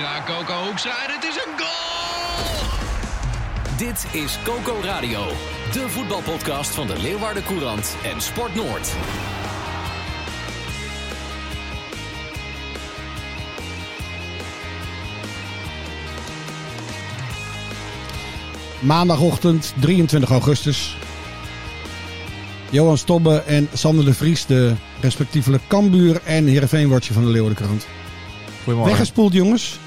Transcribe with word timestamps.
Hoekstra, 0.00 0.34
Coco 0.34 0.64
Hoekstra 0.64 1.04
en 1.06 1.14
het 1.14 1.24
is 1.24 1.34
een 1.34 1.58
goal! 1.58 2.68
Dit 3.76 4.06
is 4.22 4.38
Coco 4.44 4.80
Radio, 4.82 5.26
de 5.72 5.88
voetbalpodcast 5.88 6.74
van 6.74 6.86
de 6.86 6.98
Leeuwarden 6.98 7.44
Courant 7.44 7.96
en 8.04 8.20
Sport 8.20 8.54
Noord. 8.54 8.92
Maandagochtend 18.80 19.74
23 19.80 20.30
augustus. 20.30 20.96
Johan 22.70 22.98
Stobbe 22.98 23.42
en 23.42 23.68
Sander 23.72 24.04
de 24.04 24.14
Vries, 24.14 24.46
de 24.46 24.74
respectievelijk 25.00 25.62
Kambuur 25.66 26.20
en 26.24 26.46
Heerenveenwatcher 26.46 27.14
van 27.14 27.24
de 27.24 27.30
Leeuwardenkrant. 27.30 27.86
Goedemorgen. 28.56 28.92
Weggespoeld 28.92 29.32
jongens. 29.32 29.78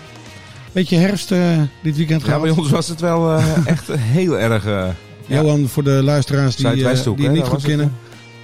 Beetje 0.73 0.97
herfst 0.97 1.31
eh, 1.31 1.61
dit 1.83 1.95
weekend 1.97 2.21
Ja, 2.21 2.25
gehad. 2.27 2.41
bij 2.41 2.51
ons 2.51 2.69
was 2.69 2.87
het 2.87 2.99
wel 2.99 3.35
eh, 3.37 3.57
echt 3.67 3.87
heel 3.93 4.39
erg... 4.39 4.65
eh, 4.65 4.87
ja. 5.27 5.41
Johan, 5.41 5.67
voor 5.67 5.83
de 5.83 6.03
luisteraars 6.03 6.55
die, 6.55 6.67
eh, 6.67 7.03
die 7.15 7.25
hem 7.25 7.31
niet 7.33 7.43
goed 7.43 7.51
het, 7.57 7.65
kennen. 7.65 7.97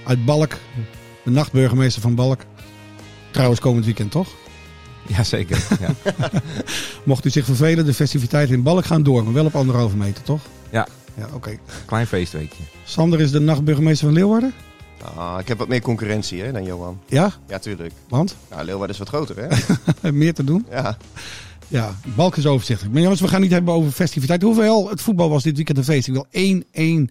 Uit 0.04 0.24
Balk, 0.24 0.52
de 1.24 1.30
nachtburgemeester 1.30 2.02
van 2.02 2.14
Balk. 2.14 2.40
Trouwens 3.30 3.60
komend 3.60 3.84
weekend 3.84 4.10
toch? 4.10 4.28
Ja, 5.06 5.22
zeker. 5.24 5.66
Ja. 5.80 6.10
Mocht 7.04 7.24
u 7.24 7.30
zich 7.30 7.44
vervelen, 7.44 7.84
de 7.86 7.94
festiviteiten 7.94 8.54
in 8.54 8.62
Balk 8.62 8.84
gaan 8.84 9.02
door. 9.02 9.24
Maar 9.24 9.32
wel 9.32 9.44
op 9.44 9.54
anderhalve 9.56 9.96
meter 9.96 10.22
toch? 10.22 10.40
Ja. 10.70 10.86
Ja, 11.16 11.28
oké. 11.32 11.58
Klein 11.86 12.06
feestweekje. 12.06 12.62
Sander 12.84 13.20
is 13.20 13.30
de 13.30 13.40
nachtburgemeester 13.40 14.06
van 14.06 14.14
Leeuwarden. 14.16 14.52
Ah, 15.16 15.36
ik 15.40 15.48
heb 15.48 15.58
wat 15.58 15.68
meer 15.68 15.80
concurrentie 15.80 16.42
hè, 16.42 16.52
dan 16.52 16.64
Johan. 16.64 17.00
Ja, 17.06 17.32
Ja, 17.48 17.58
tuurlijk. 17.58 17.92
want 18.08 18.36
Nou, 18.50 18.64
Leeuwarden 18.64 18.90
is 18.90 18.98
wat 18.98 19.08
groter, 19.08 19.36
hè? 20.00 20.12
meer 20.22 20.34
te 20.34 20.44
doen. 20.44 20.66
ja. 20.70 20.96
Ja, 21.70 21.96
Balk 22.16 22.36
is 22.36 22.46
overzichtelijk. 22.46 22.92
Maar 22.94 23.02
jongens, 23.02 23.20
we 23.20 23.28
gaan 23.28 23.40
niet 23.40 23.50
hebben 23.50 23.74
over 23.74 23.90
festiviteit. 23.90 24.42
Hoewel, 24.42 24.88
het 24.90 25.00
voetbal 25.00 25.28
was 25.28 25.42
dit 25.42 25.56
weekend 25.56 25.78
een 25.78 25.84
feest. 25.84 26.06
Ik 26.08 26.12
wil 26.12 26.26
één, 26.30 26.64
één 26.70 27.10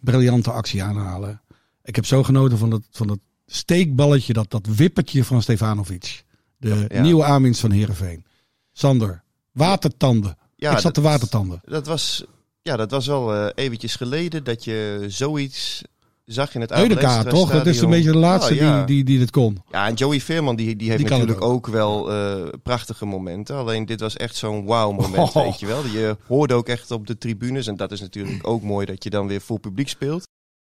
briljante 0.00 0.50
actie 0.50 0.82
aanhalen. 0.82 1.40
Ik 1.82 1.94
heb 1.96 2.06
zo 2.06 2.22
genoten 2.22 2.58
van 2.58 2.70
dat, 2.70 2.82
van 2.90 3.06
dat 3.06 3.18
steekballetje, 3.46 4.32
dat, 4.32 4.50
dat 4.50 4.66
wippertje 4.66 5.24
van 5.24 5.42
Stefanovic. 5.42 6.24
De 6.58 6.84
Ja. 6.88 7.02
nieuwe 7.02 7.24
aanwinst 7.24 7.60
van 7.60 7.70
Heerenveen. 7.70 8.24
Sander, 8.72 9.22
watertanden. 9.52 10.36
ja 10.56 10.70
ik 10.72 10.78
zat 10.78 10.94
te 10.94 11.00
dat- 11.00 11.10
watertanden. 11.10 11.60
Dat 11.64 11.86
was, 11.86 12.24
ja, 12.62 12.76
dat 12.76 12.90
was 12.90 13.06
wel 13.06 13.34
eh, 13.34 13.64
eventjes 13.64 13.96
geleden 13.96 14.44
dat 14.44 14.64
je 14.64 15.04
zoiets 15.08 15.82
zag 16.26 16.54
in 16.54 16.60
het 16.60 16.70
Eudeka, 16.70 17.16
Albert 17.16 17.34
toch? 17.34 17.50
Dat 17.50 17.66
is 17.66 17.80
een 17.80 17.90
beetje 17.90 18.12
de 18.12 18.18
laatste 18.18 18.52
Oh, 18.52 18.58
ja. 18.60 18.76
die, 18.84 18.94
die, 18.94 19.04
die 19.04 19.18
dit 19.18 19.30
kon. 19.30 19.62
Ja, 19.70 19.86
en 19.86 19.94
Joey 19.94 20.20
Veerman 20.20 20.56
die, 20.56 20.76
die 20.76 20.90
heeft 20.90 21.00
Die 21.02 21.10
natuurlijk 21.10 21.42
ook, 21.42 21.66
wel 21.66 22.12
eh, 22.12 22.48
prachtige 22.62 23.04
momenten. 23.06 23.56
Alleen 23.56 23.86
dit 23.86 24.00
was 24.00 24.16
echt 24.16 24.36
zo'n 24.36 24.64
wauw 24.64 24.92
moment, 24.92 25.28
Oh. 25.34 25.44
weet 25.44 25.60
je 25.60 25.66
wel. 25.66 25.86
Je 25.86 26.16
hoorde 26.26 26.54
ook 26.54 26.68
echt 26.68 26.90
op 26.90 27.06
de 27.06 27.18
tribunes. 27.18 27.66
En 27.66 27.76
dat 27.76 27.92
is 27.92 28.00
natuurlijk 28.00 28.46
ook 28.46 28.62
mooi 28.62 28.86
dat 28.86 29.04
je 29.04 29.10
dan 29.10 29.26
weer 29.26 29.40
voor 29.40 29.60
publiek 29.60 29.88
speelt. 29.88 30.24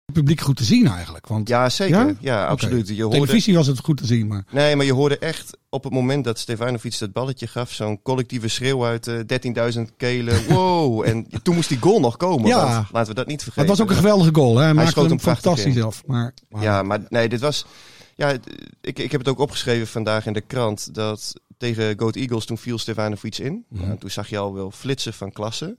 Het 0.08 0.16
publiek 0.16 0.40
goed 0.40 0.56
te 0.56 0.64
zien 0.64 0.86
eigenlijk. 0.86 1.26
Want 1.26 1.48
Ja, 1.48 1.68
zeker. 1.68 2.16
Ja? 2.20 2.46
Absoluut. 2.46 2.88
Je 2.88 3.02
hoorde, 3.02 3.18
televisie 3.18 3.54
was 3.54 3.66
het 3.66 3.78
goed 3.78 3.96
te 3.96 4.06
zien, 4.06 4.26
maar 4.26 4.44
Nee, 4.50 4.76
maar 4.76 4.86
je 4.86 4.92
hoorde 4.92 5.18
echt 5.18 5.58
op 5.68 5.84
het 5.84 5.92
moment 5.92 6.24
dat 6.24 6.38
Stefanovic 6.38 6.98
dat 6.98 7.12
balletje 7.12 7.46
gaf, 7.46 7.72
zo'n 7.72 8.02
collectieve 8.02 8.48
schreeuw 8.48 8.84
uit 8.84 9.06
eh 9.06 9.74
13.000 9.76 9.80
kelen. 9.96 10.46
Wow! 10.48 11.02
en 11.04 11.26
toen 11.42 11.54
moest 11.54 11.68
die 11.68 11.78
goal 11.78 12.00
nog 12.00 12.16
komen. 12.16 12.46
Ja. 12.46 12.72
want 12.74 12.92
laten 12.92 13.08
we 13.08 13.14
dat 13.14 13.26
niet 13.26 13.34
het 13.34 13.42
vergeten. 13.42 13.68
was 13.68 13.80
ook 13.80 13.90
een 13.90 13.96
geweldige 13.96 14.34
goal. 14.34 14.56
Hè? 14.56 14.64
Hij 14.64 14.74
maakte 14.74 14.90
schoot 14.90 15.08
hem 15.08 15.20
fantastisch 15.20 15.76
in. 15.76 15.82
af. 15.82 16.02
Maar, 16.06 16.34
Ja, 16.60 16.82
maar 16.82 17.00
nee, 17.08 17.28
dit 17.28 17.40
was. 17.40 17.66
Ja, 18.14 18.30
ik, 18.80 18.98
ik 18.98 19.10
heb 19.12 19.20
het 19.20 19.28
ook 19.28 19.38
opgeschreven 19.38 19.86
vandaag 19.86 20.26
in 20.26 20.32
de 20.32 20.40
krant. 20.40 20.94
Dat 20.94 21.32
tegen 21.58 21.98
Goat 21.98 22.16
Eagles 22.16 22.44
toen 22.44 22.58
viel 22.58 22.78
Stefanovic 22.78 23.38
in. 23.38 23.64
Nou, 23.68 23.98
toen 23.98 24.10
zag 24.10 24.28
je 24.28 24.38
al 24.38 24.54
wel 24.54 24.70
flitsen 24.70 25.14
van 25.14 25.32
klasse. 25.32 25.76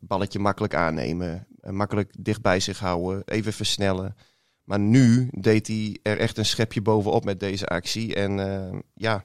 Balletje 0.00 0.38
makkelijk 0.38 0.74
aannemen. 0.74 1.46
Eh, 1.64 1.72
Makkelijk 1.72 2.12
dicht 2.18 2.42
bij 2.42 2.60
zich 2.60 2.78
houden. 2.78 3.22
Even 3.24 3.52
versnellen. 3.52 4.16
Maar 4.64 4.78
nu 4.78 5.28
deed 5.30 5.66
hij 5.66 5.98
er 6.02 6.18
echt 6.18 6.38
een 6.38 6.46
schepje 6.46 6.82
bovenop 6.82 7.24
met 7.24 7.40
deze 7.40 7.66
actie. 7.66 8.14
En 8.14 8.38
eh, 8.72 8.78
ja, 8.94 9.24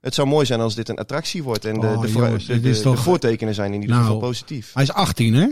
het 0.00 0.14
zou 0.14 0.28
mooi 0.28 0.46
zijn 0.46 0.60
als 0.60 0.74
dit 0.74 0.88
een 0.88 0.98
attractie 0.98 1.42
wordt. 1.42 1.64
En 1.64 1.80
de, 1.80 1.86
Oh, 1.86 2.00
de, 2.00 2.12
jongens, 2.12 2.80
toch- 2.82 3.02
voortekenen 3.02 3.54
zijn 3.54 3.72
in 3.72 3.80
ieder 3.80 3.96
Nou, 3.96 4.06
geval 4.06 4.20
positief. 4.20 4.72
hij 4.74 4.82
is 4.82 4.92
18 4.92 5.34
hè? 5.34 5.48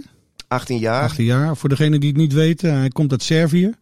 18 0.48 0.78
jaar. 0.78 1.02
18 1.02 1.24
jaar. 1.24 1.56
Voor 1.56 1.68
degenen 1.68 2.00
die 2.00 2.08
het 2.08 2.18
niet 2.18 2.32
weten, 2.32 2.74
hij 2.78 2.88
komt 2.88 3.10
uit 3.10 3.22
Servië. 3.22 3.72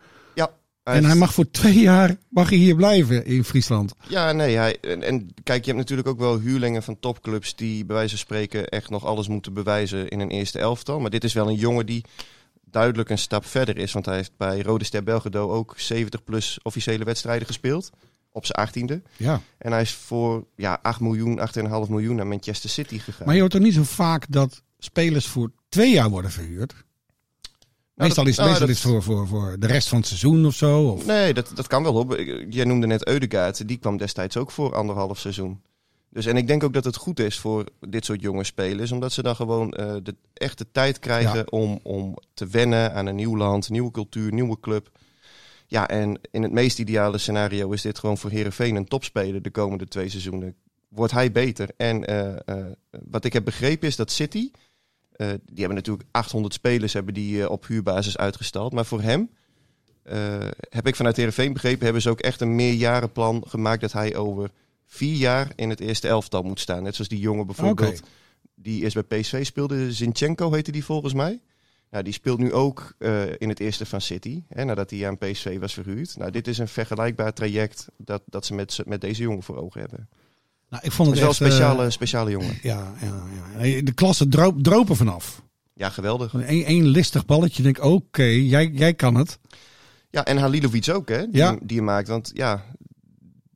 En 0.83 1.05
hij 1.05 1.15
mag 1.15 1.35
voor 1.35 1.51
twee 1.51 1.79
jaar 1.79 2.17
mag 2.29 2.49
hij 2.49 2.59
hier 2.59 2.75
blijven 2.75 3.25
in 3.25 3.45
Friesland. 3.45 3.95
Ja, 4.09 4.33
nee. 4.33 4.57
Hij, 4.57 4.81
en, 4.81 5.03
en 5.03 5.35
kijk, 5.43 5.65
je 5.65 5.71
hebt 5.71 5.83
natuurlijk 5.83 6.09
ook 6.09 6.19
wel 6.19 6.39
huurlingen 6.39 6.83
van 6.83 6.99
topclubs 7.01 7.57
die 7.57 7.85
bij 7.85 7.97
wijze 7.97 8.11
van 8.11 8.19
spreken 8.19 8.69
echt 8.69 8.91
nog 8.91 9.05
alles 9.05 9.29
moeten 9.29 9.53
bewijzen 9.53 10.09
in 10.09 10.21
een 10.21 10.31
eerste 10.31 10.59
elftal. 10.59 11.01
Maar 11.01 11.11
dit 11.11 11.25
is 11.25 11.33
wel 11.33 11.49
een 11.49 11.55
jongen 11.55 11.87
die 11.87 12.05
duidelijk 12.65 13.11
een 13.11 13.19
stap 13.19 13.47
verder 13.47 13.79
is. 13.79 13.93
Want 13.93 14.07
hij 14.07 14.17
heeft 14.17 14.33
bij 14.37 14.63
Rode 14.63 14.85
Ster 14.85 15.03
Belgrado 15.03 15.51
ook 15.51 15.75
70 15.77 16.25
plus 16.25 16.59
officiële 16.63 17.05
wedstrijden 17.05 17.47
gespeeld. 17.47 17.91
Op 18.33 18.47
zijn 18.47 18.69
18e. 18.69 19.03
Ja. 19.17 19.41
En 19.59 19.73
hij 19.73 19.83
is 19.83 19.93
voor 19.93 20.47
ja, 20.57 20.79
8 20.83 21.01
miljoen, 21.01 21.41
8,5 21.59 21.65
miljoen 21.89 22.17
naar 22.17 22.27
Manchester 22.27 22.71
City 22.71 22.99
gegaan. 22.99 23.27
Maar 23.27 23.35
je 23.35 23.41
hoort 23.41 23.53
toch 23.53 23.62
niet 23.62 23.75
zo 23.75 23.83
vaak 23.83 24.27
dat 24.29 24.62
spelers 24.79 25.27
voor 25.27 25.51
twee 25.69 25.93
jaar 25.93 26.11
worden 26.11 26.31
verhuurd? 26.31 26.75
Meestal 28.06 28.25
dat- 28.25 28.33
is, 28.33 28.38
nou, 28.38 28.49
meestal 28.50 28.66
dat- 28.66 28.77
is 28.77 28.83
het 28.83 28.93
voor, 28.93 29.03
voor, 29.03 29.27
voor 29.28 29.56
de 29.59 29.66
rest 29.66 29.88
van 29.88 29.99
het 29.99 30.06
seizoen 30.06 30.47
of 30.47 30.55
zo. 30.55 30.83
Of, 30.88 31.06
Nee, 31.06 31.34
dat, 31.34 31.50
dat 31.55 31.66
kan 31.66 31.83
wel 31.83 31.94
op. 31.94 32.16
Jij 32.49 32.65
noemde 32.65 32.87
net 32.87 33.06
Eudegaard. 33.06 33.69
Die 33.69 33.77
kwam 33.78 33.97
destijds 33.97 34.37
ook 34.37 34.50
voor 34.50 34.75
anderhalf 34.75 35.19
seizoen. 35.19 35.61
Dus, 36.12 36.27
en 36.27 36.37
ik 36.37 36.47
denk 36.47 36.62
ook 36.65 36.72
dat 36.72 36.84
het 36.84 36.97
goed 36.97 37.21
is 37.21 37.38
voor 37.38 37.65
dit 37.88 38.05
soort 38.05 38.21
jonge 38.21 38.44
spelers. 38.44 38.93
Omdat 38.93 39.12
ze 39.12 39.22
dan 39.22 39.37
gewoon 39.37 39.72
eh, 39.72 39.94
de 40.03 40.15
echte 40.34 40.66
tijd 40.72 40.99
krijgen 40.99 41.37
Ja. 41.37 41.44
om, 41.50 41.81
om 41.83 42.16
te 42.34 42.47
wennen 42.47 42.94
aan 42.94 43.06
een 43.06 43.15
nieuw 43.16 43.37
land, 43.37 43.69
nieuwe 43.69 43.91
cultuur, 43.91 44.32
nieuwe 44.32 44.61
club. 44.61 44.91
Ja, 45.67 45.88
en 45.88 46.21
in 46.31 46.43
het 46.43 46.53
meest 46.53 46.78
ideale 46.78 47.19
scenario 47.19 47.71
is 47.71 47.82
dit 47.82 47.99
gewoon 47.99 48.19
voor 48.19 48.31
Herenveen 48.31 48.77
een 48.77 48.84
topspeler 48.88 49.43
de 49.43 49.50
komende 49.50 49.88
twee 49.88 50.09
seizoenen. 50.09 50.55
Wordt 50.88 51.12
hij 51.12 51.32
beter? 51.32 51.69
En 51.77 52.05
eh, 52.06 52.32
eh, 52.44 52.67
wat 53.11 53.25
ik 53.25 53.32
heb 53.32 53.44
begrepen 53.44 53.88
is 53.88 53.97
dat 53.97 54.11
City, 54.11 54.50
eh, 55.20 55.28
die 55.28 55.58
hebben 55.58 55.75
natuurlijk 55.75 56.08
800 56.10 56.54
spelers 56.54 56.92
hebben 56.92 57.14
die, 57.14 57.42
eh, 57.42 57.50
op 57.50 57.66
huurbasis 57.66 58.16
uitgestald. 58.16 58.72
Maar 58.72 58.86
voor 58.86 59.03
hem, 59.03 59.31
eh, 60.03 60.38
heb 60.69 60.86
ik 60.86 60.97
vanuit 60.97 61.16
Herenveen 61.16 61.53
begrepen, 61.53 61.84
hebben 61.84 62.03
ze 62.03 62.10
ook 62.10 62.20
echt 62.20 62.41
een 62.41 62.54
meerjarenplan 62.54 63.44
gemaakt 63.47 63.81
dat 63.81 63.92
hij 63.92 64.16
over 64.16 64.50
vier 64.86 65.16
jaar 65.16 65.53
in 65.56 65.70
het 65.70 65.81
eerste 65.81 66.08
elftal 66.08 66.42
moet 66.42 66.60
staan. 66.60 66.82
Net 66.82 66.94
zoals 66.94 67.10
die 67.10 67.19
jongen 67.19 67.47
bijvoorbeeld, 67.47 68.03
die 68.54 68.82
eerst 68.82 69.06
bij 69.06 69.20
PSV 69.20 69.44
speelde, 69.44 69.92
Zinchenko 69.92 70.53
heette 70.53 70.72
die 70.72 70.84
volgens 70.84 71.12
mij. 71.12 71.41
Nou, 71.91 72.04
die 72.04 72.12
speelt 72.12 72.38
nu 72.38 72.52
ook 72.52 72.94
in 73.38 73.48
het 73.48 73.60
eerste 73.60 73.87
van 73.87 74.00
City, 74.00 74.42
hè, 74.48 74.64
nadat 74.64 74.91
hij 74.91 75.08
aan 75.08 75.19
PSV 75.19 75.58
was 75.58 75.75
verhuurd. 75.75 76.16
Nou, 76.16 76.31
dit 76.31 76.48
is 76.48 76.58
een 76.58 76.69
vergelijkbaar 76.69 77.32
traject 77.32 77.87
dat, 77.97 78.22
dat 78.26 78.47
ze 78.47 78.54
met, 78.54 78.78
met 78.84 79.00
deze 79.00 79.22
jongen 79.22 79.42
voor 79.42 79.56
ogen 79.56 79.81
hebben. 79.81 80.08
Nou, 80.70 80.82
ik 80.84 80.92
vond 80.92 81.08
Het 81.11 81.19
wel 81.19 81.28
een 81.28 81.34
eh, 81.34 81.40
speciale, 81.46 81.90
speciale 81.90 82.31
jongen. 82.31 82.58
ja, 82.62 82.93
ja, 83.00 83.22
ja. 83.64 83.82
De 83.82 83.93
klasse 83.94 84.28
droop, 84.28 84.62
dropen 84.62 84.96
vanaf. 84.96 85.43
Ja, 85.75 85.88
geweldig. 85.90 86.34
Één 86.34 86.64
één 86.64 86.87
listig 86.87 87.26
balletje. 87.26 87.62
Denk, 87.62 87.84
oké, 87.84 88.22
jij, 88.22 88.67
jij 88.67 88.94
kan 88.94 89.14
het. 89.14 89.38
Ja, 90.11 90.25
en 90.25 90.37
Halilovic 90.37 90.88
ook, 90.88 91.08
hè, 91.08 91.19
die, 91.19 91.37
Ja. 91.37 91.56
die 91.62 91.76
je 91.76 91.82
maakt. 91.82 92.08
Want 92.08 92.31
ja, 92.34 92.64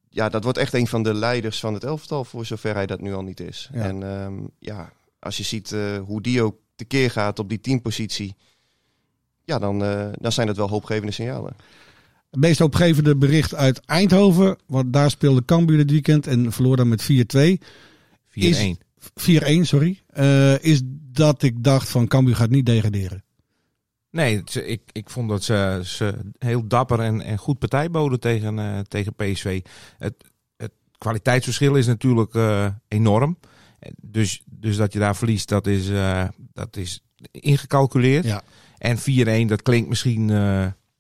ja, 0.09 0.29
dat 0.29 0.43
wordt 0.45 0.59
echt 0.59 0.75
een 0.75 0.87
van 0.87 1.03
de 1.03 1.15
leiders 1.15 1.61
van 1.61 1.75
het 1.75 1.85
elftal, 1.85 2.25
voor 2.25 2.47
zover 2.47 2.75
hij 2.75 2.87
dat 2.87 3.01
nu 3.01 3.15
al 3.15 3.23
niet 3.23 3.41
is. 3.41 3.69
Ja. 3.73 3.83
En 3.83 4.03
ehm, 4.03 4.35
ja, 4.59 4.93
als 5.19 5.37
je 5.37 5.43
ziet 5.43 5.73
eh, 5.73 5.99
hoe 6.07 6.21
die 6.21 6.43
ook 6.43 6.57
tekeer 6.77 7.11
gaat 7.11 7.39
op 7.39 7.49
die 7.49 7.61
teampositie, 7.61 8.37
ja, 9.45 9.59
dan, 9.59 9.85
eh, 9.85 10.09
dan 10.13 10.33
zijn 10.33 10.47
dat 10.47 10.57
wel 10.57 10.69
hoopgevende 10.69 11.13
signalen. 11.13 11.57
Het 12.35 12.43
meest 12.43 12.61
opgevende 12.61 13.17
bericht 13.17 13.55
uit 13.55 13.81
Eindhoven. 13.81 14.57
Want 14.67 14.93
daar 14.93 15.11
speelde 15.11 15.45
Cambuur 15.45 15.77
dit 15.77 15.91
weekend 15.91 16.27
en 16.27 16.53
verloor 16.53 16.77
dan 16.77 16.89
met 16.89 17.03
4-2. 17.03 17.07
4-1. 18.29 18.79
4-1, 19.15 19.61
sorry. 19.61 20.03
Eh, 20.07 20.65
is 20.65 20.81
dat 21.13 21.43
ik 21.43 21.65
dacht 21.65 21.89
van 21.89 22.07
Cambuur 22.07 22.37
gaat 22.37 22.51
niet 22.51 22.67
degraderen. 22.67 23.25
Nee, 24.11 24.43
ik, 24.65 24.81
ik 24.93 25.11
vond 25.11 25.29
dat 25.29 25.45
ze, 25.45 25.81
ze 25.85 26.15
heel 26.39 26.67
dapper 26.67 27.01
en, 27.01 27.21
en 27.21 27.39
goed 27.39 27.59
partij 27.59 27.91
boden 27.91 28.21
tegen, 28.21 28.59
eh, 28.59 28.79
tegen 28.79 29.15
PSV. 29.15 29.61
Het, 29.99 30.15
het 30.57 30.73
kwaliteitsverschil 30.99 31.75
is 31.75 31.87
natuurlijk 31.87 32.35
eh, 32.35 32.67
enorm. 32.89 33.39
Dus, 33.97 34.43
dus 34.47 34.77
dat 34.77 34.93
je 34.93 34.99
daar 34.99 35.17
verliest, 35.17 35.49
dat 35.49 35.67
is, 35.67 35.89
dat 36.53 36.77
is 36.77 37.05
ingecalculeerd. 37.31 38.25
Ja. 38.25 38.43
En 38.79 38.99
4-1, 38.99 39.49
dat 39.49 39.63
klinkt 39.63 39.89
misschien, 39.89 40.31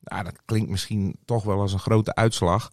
nou, 0.05 0.25
dat 0.25 0.35
klinkt 0.45 0.71
misschien 0.71 1.17
toch 1.25 1.45
wel 1.45 1.61
als 1.61 1.73
een 1.73 1.79
grote 1.79 2.15
uitslag. 2.15 2.71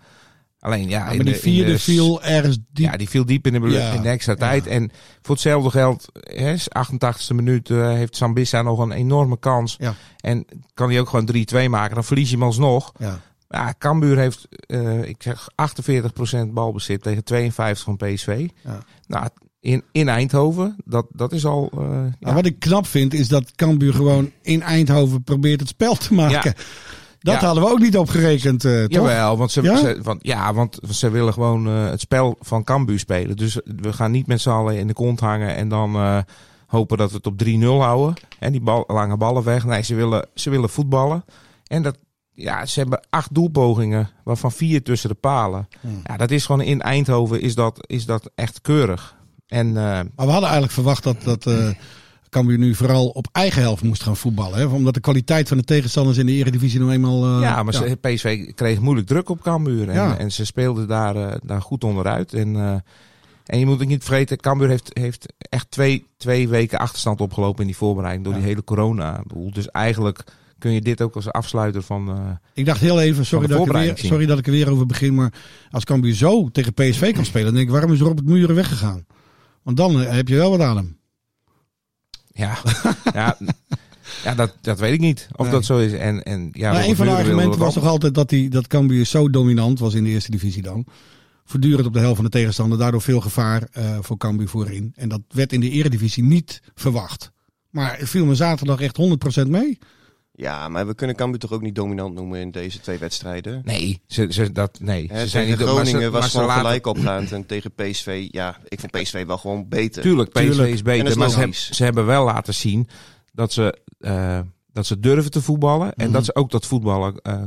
Alleen 0.60 0.89
ja, 0.89 1.10
Ja, 1.10 1.16
maar 1.16 1.25
die 1.25 1.36
vierde 1.36 1.72
de- 1.72 1.80
viel 1.80 2.24
ergens 2.24 2.57
diep. 2.72 2.92
Ja, 2.92 2.98
die 2.98 3.10
viel 3.10 3.25
diep 3.25 3.48
in 3.48 3.62
de, 3.62 3.69
Ja. 3.69 3.92
in 3.92 4.01
de 4.01 4.10
extra 4.10 4.31
Ja. 4.33 4.38
tijd. 4.39 4.68
En 4.68 4.92
voor 5.22 5.36
hetzelfde 5.36 5.69
geld, 5.69 6.06
hè, 6.13 6.56
88e 6.69 7.33
minuut, 7.33 7.69
eh, 7.69 7.88
heeft 7.88 8.16
Sambissa 8.16 8.62
nog 8.62 8.80
een 8.80 8.92
enorme 8.92 9.39
kans. 9.39 9.75
Ja. 9.80 9.95
En 10.19 10.45
kan 10.74 10.89
hij 10.89 11.00
ook 11.00 11.10
gewoon 11.10 11.25
3-2 11.25 11.69
maken. 11.69 11.95
Dan 11.95 12.04
verlies 12.04 12.30
je 12.30 12.36
hem 12.36 12.45
alsnog. 12.45 12.92
Ja. 12.98 13.19
Ja, 13.50 13.74
Cambuur 13.78 14.18
heeft, 14.18 14.48
eh, 14.68 15.04
ik 15.04 15.24
zeg 15.24 15.48
48% 15.56 16.54
balbezit 16.54 17.01
tegen 17.04 17.24
52 17.24 17.83
van 17.83 17.98
PSV. 17.98 18.48
Ja. 18.63 18.80
Nou, 19.07 19.28
in, 19.60 19.83
in 19.92 20.10
Eindhoven, 20.10 20.75
dat, 20.86 21.06
dat 21.10 21.31
is 21.31 21.45
al... 21.45 21.69
eh, 21.74 21.78
Maar 21.80 22.12
ja. 22.19 22.33
wat 22.33 22.45
ik 22.45 22.60
knap 22.60 22.86
vind, 22.88 23.13
is 23.13 23.28
dat 23.28 23.51
Cambuur 23.56 23.94
gewoon 23.94 24.31
in 24.42 24.62
Eindhoven 24.62 25.24
probeert 25.24 25.60
het 25.60 25.69
spel 25.69 25.95
te 25.95 26.13
maken. 26.13 26.54
Dat 27.23 27.39
Ja. 27.39 27.45
hadden 27.45 27.63
we 27.63 27.69
ook 27.69 27.79
niet 27.79 27.97
opgerekend, 27.97 28.65
eh 28.65 28.79
toch? 28.83 28.88
Jawel, 28.91 29.38
want 29.38 29.51
ze, 29.51 29.62
Ja? 29.62 29.77
ze- 29.77 30.00
want, 30.03 30.19
ja, 30.25 30.53
want 30.53 30.79
ze 30.89 31.09
willen 31.09 31.33
gewoon 31.33 31.68
eh, 31.68 31.89
het 31.89 32.00
spel 32.00 32.35
van 32.39 32.63
Cambuur 32.63 33.00
spelen. 33.00 33.35
Dus 33.35 33.59
we 33.81 33.94
gaan 33.94 34.12
niet 34.12 34.27
met 34.27 34.41
z'n 34.41 34.50
allen 34.50 34.77
in 34.77 34.88
de 34.88 34.94
kont 34.94 35.19
hangen 35.19 35.56
en 35.56 35.69
dan 35.69 35.95
eh, 35.95 36.18
hopen 36.68 36.97
dat 36.97 37.09
we 37.12 37.15
het 37.18 37.27
op 37.27 37.38
3-0 37.38 37.81
houden. 37.81 38.13
En 38.39 38.51
die 38.51 38.62
bal, 38.62 38.83
lange 38.88 39.18
ballen 39.18 39.44
weg. 39.44 39.65
Nee, 39.65 39.81
ze 39.81 39.95
willen, 39.95 40.27
ze 40.33 40.50
willen 40.50 40.69
voetballen. 40.69 41.25
En 41.68 41.81
dat, 41.81 41.97
ja, 42.33 42.65
ze 42.65 42.79
hebben 42.79 43.00
acht 43.09 43.33
doelpogingen, 43.33 44.09
waarvan 44.23 44.51
vier 44.51 44.83
tussen 44.83 45.09
de 45.09 45.15
palen. 45.15 45.68
Hmm. 45.81 46.01
Ja, 46.03 46.18
dat 46.18 46.31
is 46.31 46.45
gewoon 46.45 46.62
in 46.62 46.81
Eindhoven 46.81 47.41
is 47.41 47.56
dat, 47.56 47.79
is 47.88 48.06
dat 48.06 48.31
echt 48.35 48.62
keurig. 48.62 49.15
En 49.47 49.68
eh, 49.68 49.73
Maar 49.83 50.06
we 50.15 50.21
hadden 50.23 50.41
eigenlijk 50.44 50.71
verwacht 50.73 51.03
dat, 51.03 51.21
dat 51.23 51.45
eh 51.45 51.69
Cambuur 52.31 52.57
nu 52.57 52.75
vooral 52.75 53.07
op 53.07 53.28
eigen 53.31 53.62
helft 53.62 53.83
moest 53.83 54.04
gaan 54.04 54.18
voetballen. 54.18 54.60
Hè? 54.60 54.66
Omdat 54.66 54.94
de 54.94 55.00
kwaliteit 55.00 55.48
van 55.48 55.57
de 55.57 55.63
tegenstanders 55.63 56.18
in 56.18 56.25
de 56.25 56.31
eredivisie 56.31 56.80
nou 56.80 56.92
eenmaal... 56.92 57.25
eh, 57.36 57.42
ja, 57.42 57.63
maar 57.63 57.98
PSV 58.01 58.54
kreeg 58.54 58.80
moeilijk 58.80 59.07
druk 59.07 59.30
op 59.30 59.42
Cambuur. 59.42 59.88
En, 59.89 59.94
Ja. 59.94 60.18
en 60.18 60.31
ze 60.31 60.45
speelden 60.45 60.88
daar, 60.88 61.16
eh, 61.16 61.36
daar 61.44 61.62
goed 61.62 61.83
onderuit. 61.83 62.33
En, 62.33 62.56
eh, 62.56 62.75
en 63.45 63.60
je 63.60 63.66
moet 63.66 63.81
ook 63.81 63.88
niet 63.88 64.04
vergeten, 64.04 64.38
Cambuur 64.38 64.69
heeft, 64.69 64.89
heeft 64.94 65.33
echt 65.39 65.72
twee, 65.72 66.06
twee 66.18 66.48
weken 66.50 66.80
achterstand 66.80 67.22
opgelopen 67.22 67.62
in 67.62 67.68
die 67.68 67.78
voorbereiding. 67.78 68.24
Door 68.25 68.33
Ja. 68.33 68.39
die 68.39 68.50
hele 68.50 68.63
corona. 68.63 69.24
Dus 69.54 69.68
eigenlijk 69.69 70.24
kun 70.60 70.72
je 70.72 70.81
dit 70.81 71.01
ook 71.01 71.16
als 71.16 71.31
afsluiter 71.31 71.81
van... 71.81 72.18
Ik 72.54 72.66
dacht 72.66 72.80
heel 72.80 73.01
even, 73.01 73.25
sorry 73.25 73.48
dat, 73.48 73.60
ik 73.60 73.68
er 73.74 73.80
weer, 73.80 73.98
sorry 73.98 74.25
dat 74.25 74.38
ik 74.38 74.45
er 74.45 74.51
weer 74.51 74.72
over 74.72 74.86
begin. 74.86 75.16
Maar 75.16 75.33
als 75.72 75.83
Cambuur 75.83 76.16
zo 76.16 76.50
tegen 76.51 76.74
PSV 76.74 77.13
kan 77.13 77.25
spelen, 77.25 77.45
dan 77.45 77.54
denk 77.56 77.66
ik, 77.66 77.72
waarom 77.74 77.92
is 77.94 78.00
Robert 78.00 78.25
Muren 78.28 78.56
weggegaan? 78.56 79.06
Want 79.63 79.78
dan 79.78 80.00
heb 80.00 80.28
je 80.28 80.36
wel 80.36 80.50
wat 80.50 80.60
aan 80.60 80.78
hem. 80.78 81.00
Ja, 82.41 82.57
ja, 83.13 83.38
ja 84.23 84.35
dat, 84.35 84.55
dat 84.61 84.79
weet 84.79 84.93
ik 84.93 84.99
niet 84.99 85.27
of 85.35 85.45
Nee. 85.45 85.53
dat 85.53 85.65
zo 85.65 85.77
is. 85.77 85.93
En, 85.93 86.23
en, 86.23 86.49
ja, 86.51 86.71
nou, 86.71 86.89
een 86.89 86.95
van 86.95 87.05
de 87.05 87.11
argumenten 87.11 87.59
was 87.59 87.73
toch 87.73 87.88
altijd 87.88 88.13
dat, 88.13 88.29
die, 88.29 88.49
dat 88.49 88.67
Cambuur 88.67 89.05
zo 89.05 89.29
dominant 89.29 89.79
was 89.79 89.93
in 89.93 90.03
de 90.03 90.09
eerste 90.09 90.31
divisie 90.31 90.61
dan. 90.61 90.85
Voortdurend 91.45 91.88
op 91.88 91.93
de 91.93 91.99
helft 91.99 92.15
van 92.15 92.25
de 92.25 92.31
tegenstander. 92.31 92.77
Daardoor 92.77 93.01
veel 93.01 93.21
gevaar 93.21 93.67
eh, 93.71 93.97
voor 94.01 94.17
Cambuur 94.17 94.47
voorin. 94.47 94.91
En 94.95 95.09
dat 95.09 95.21
werd 95.27 95.53
in 95.53 95.59
de 95.59 95.69
eredivisie 95.69 96.23
niet 96.23 96.61
verwacht. 96.75 97.31
Maar 97.69 97.97
het 97.97 98.09
viel 98.09 98.25
me 98.25 98.35
zaterdag 98.35 98.81
echt 98.81 98.99
100% 99.44 99.47
mee. 99.47 99.77
Ja, 100.33 100.68
maar 100.69 100.88
we 100.88 100.94
kunnen 100.95 101.16
Cambuur 101.16 101.39
toch 101.39 101.51
ook 101.51 101.62
niet 101.62 101.75
dominant 101.75 102.13
noemen 102.13 102.39
in 102.39 102.51
deze 102.51 102.80
twee 102.80 102.98
wedstrijden? 102.98 103.62
Nee, 103.66 104.01
ze, 104.07 104.28
ze, 104.30 104.51
dat, 104.51 104.80
nee. 104.80 105.07
Hè, 105.12 105.19
ze 105.19 105.28
zijn 105.28 105.44
tegen 105.45 105.66
niet 105.66 105.75
maar 105.75 105.75
Groningen 105.86 106.01
ze- 106.01 106.10
maar 106.12 106.22
was 106.22 106.24
ze 106.25 106.31
gewoon 106.31 106.48
laten- 106.48 106.66
gelijk 106.66 106.86
opgaand. 106.88 107.31
En 107.31 107.45
tegen 107.45 107.72
PSV, 107.72 108.28
ja, 108.31 108.57
ik 108.68 108.80
vond 108.80 108.92
PSV 108.92 109.25
wel 109.25 109.38
gewoon 109.38 109.68
beter. 109.69 110.01
Tuurlijk, 110.01 110.30
PSV 110.31 110.42
Tuurlijk. 110.50 110.74
is 110.74 110.81
beter. 110.81 111.07
is 111.07 111.16
maar 111.16 111.30
ze, 111.30 111.38
hebben- 111.38 111.56
ze 111.56 111.83
hebben 111.83 112.06
wel 112.06 112.25
laten 112.25 112.54
zien 112.54 112.88
dat 113.33 113.54
ze, 113.54 113.78
eh, 114.00 114.39
dat 114.74 114.86
ze 114.86 115.00
durven 115.00 115.31
te 115.31 115.42
voetballen. 115.42 115.94
En 115.94 116.04
Mhm. 116.06 116.13
dat 116.13 116.25
ze 116.25 116.36
ook 116.36 116.51
dat 116.51 116.66
voetballen 116.66 117.16
eh, 117.22 117.44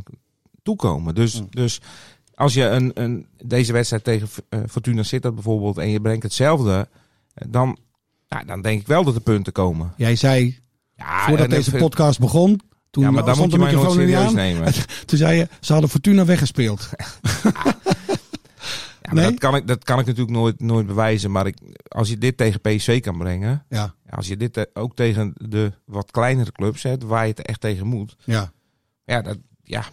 toekomen. 0.62 1.14
Dus, 1.14 1.34
Mhm. 1.34 1.44
dus 1.50 1.80
als 2.34 2.54
je 2.54 2.64
een, 2.64 2.90
een, 2.94 3.26
deze 3.44 3.72
wedstrijd 3.72 4.04
tegen 4.04 4.28
eh, 4.48 4.60
Fortuna 4.68 5.02
Sittard 5.02 5.34
bijvoorbeeld... 5.34 5.78
en 5.78 5.88
je 5.90 6.00
brengt 6.00 6.22
hetzelfde, 6.22 6.88
dan, 7.48 7.78
ja, 8.28 8.44
dan 8.44 8.62
denk 8.62 8.80
ik 8.80 8.86
wel 8.86 9.04
dat 9.04 9.14
er 9.14 9.20
punten 9.20 9.52
komen. 9.52 9.92
Jij 9.96 10.16
zei, 10.16 10.58
Ja, 10.96 11.26
voordat 11.26 11.50
deze 11.50 11.70
podcast 11.70 12.18
begon, 12.20 12.60
toen 12.94 13.02
Ja, 13.02 13.10
maar 13.10 13.24
dan 13.24 13.34
stond 13.34 13.50
moet 13.50 13.60
je 13.60 13.64
mij 13.66 13.74
nooit 13.74 13.86
er 13.86 13.92
serieus 14.00 14.26
aan. 14.26 14.34
nemen. 14.34 14.72
Toen 15.06 15.18
zei 15.18 15.36
je, 15.36 15.48
ze 15.60 15.72
hadden 15.72 15.90
Fortuna 15.90 16.24
weggespeeld. 16.24 16.88
Ja, 19.02 19.12
Nee? 19.12 19.24
dat, 19.30 19.38
kan 19.38 19.54
ik, 19.56 19.66
dat 19.66 19.84
kan 19.84 19.98
ik 19.98 20.06
natuurlijk 20.06 20.36
nooit, 20.36 20.60
nooit 20.60 20.86
bewijzen. 20.86 21.30
Maar 21.30 21.46
ik, 21.46 21.56
als 21.88 22.08
je 22.08 22.18
dit 22.18 22.36
tegen 22.36 22.60
PSV 22.60 23.00
kan 23.00 23.18
brengen... 23.18 23.64
Ja, 23.68 23.94
ja, 24.04 24.10
Als 24.16 24.26
je 24.28 24.36
dit 24.36 24.56
eh, 24.56 24.64
ook 24.72 24.96
tegen 24.96 25.32
de 25.34 25.72
wat 25.84 26.10
kleinere 26.10 26.52
clubs 26.52 26.80
zet... 26.80 27.02
waar 27.02 27.22
je 27.22 27.30
het 27.30 27.42
echt 27.42 27.60
tegen 27.60 27.86
moet... 27.86 28.16
ja. 28.24 28.52
Ja, 29.04 29.22
dat, 29.22 29.38
ja. 29.62 29.84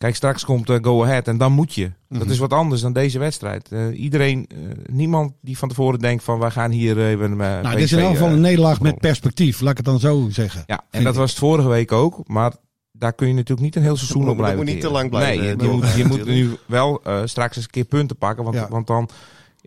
Kijk, 0.00 0.14
straks 0.16 0.44
komt 0.44 0.70
eh, 0.70 0.76
Go 0.82 1.02
Ahead 1.04 1.28
en 1.28 1.38
dan 1.38 1.52
moet 1.52 1.74
je. 1.74 1.90
Mhm. 2.08 2.18
Dat 2.20 2.30
is 2.30 2.38
wat 2.38 2.52
anders 2.52 2.80
dan 2.80 2.92
deze 2.92 3.18
wedstrijd. 3.18 3.72
Eh, 3.72 4.00
iedereen, 4.00 4.46
eh, 4.48 4.58
niemand 4.92 5.32
die 5.40 5.58
van 5.58 5.68
tevoren 5.68 5.98
denkt 5.98 6.24
van 6.24 6.38
wij 6.38 6.50
gaan 6.50 6.70
hier 6.70 7.06
even... 7.06 7.30
Uh, 7.30 7.36
Nou, 7.36 7.70
dit 7.74 7.84
is 7.84 7.92
in 7.92 7.98
elk 7.98 8.10
geval 8.12 8.28
een 8.28 8.40
nederlaag 8.40 8.80
met 8.80 8.98
perspectief. 8.98 9.60
Laat 9.60 9.70
ik 9.70 9.76
het 9.76 9.86
dan 9.86 9.98
zo 10.00 10.26
zeggen. 10.30 10.62
Ja, 10.66 10.80
en 10.90 11.02
dat 11.04 11.12
ik. 11.12 11.18
was 11.18 11.30
het 11.30 11.38
vorige 11.38 11.68
week 11.68 11.92
ook. 11.92 12.28
Maar 12.28 12.52
daar 12.92 13.12
kun 13.12 13.28
je 13.28 13.34
natuurlijk 13.34 13.60
niet 13.60 13.76
een 13.76 13.82
heel 13.82 13.96
seizoen 13.96 14.28
op 14.28 14.36
blijven 14.36 14.58
moet 14.58 14.66
niet 14.66 14.80
te 14.80 14.90
lang 14.90 15.10
blijven, 15.10 15.56
Nee, 15.56 15.68
je, 15.68 15.96
je 15.96 16.04
moet, 16.04 16.16
je 16.24 16.24
nu 16.32 16.50
wel 16.66 17.00
eh, 17.04 17.20
straks 17.24 17.56
eens 17.56 17.64
een 17.64 17.70
keer 17.70 17.84
punten 17.84 18.16
pakken. 18.16 18.44
Want, 18.44 18.56
Ja. 18.56 18.68
want 18.68 18.86
dan, 18.86 19.08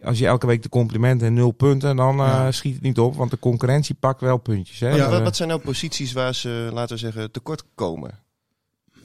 als 0.03 0.19
je 0.19 0.25
elke 0.27 0.47
week 0.47 0.63
de 0.63 0.69
complimenten 0.69 1.27
en 1.27 1.33
nul 1.33 1.51
punten... 1.51 1.95
dan 1.95 2.19
eh, 2.19 2.25
Ja. 2.25 2.51
schiet 2.51 2.73
het 2.73 2.83
niet 2.83 2.99
op. 2.99 3.15
Want 3.15 3.31
de 3.31 3.39
concurrentie 3.39 3.95
pakt 3.95 4.21
wel 4.21 4.37
puntjes. 4.37 4.79
Hè? 4.79 4.89
Wat, 4.89 4.99
Eh, 4.99 5.09
wat, 5.09 5.21
wat 5.23 5.35
zijn 5.35 5.49
nou 5.49 5.61
posities 5.61 6.13
waar 6.13 6.35
ze, 6.35 6.69
laten 6.73 6.95
we 6.95 7.01
zeggen, 7.01 7.31
tekort 7.31 7.63
komen? 7.75 8.11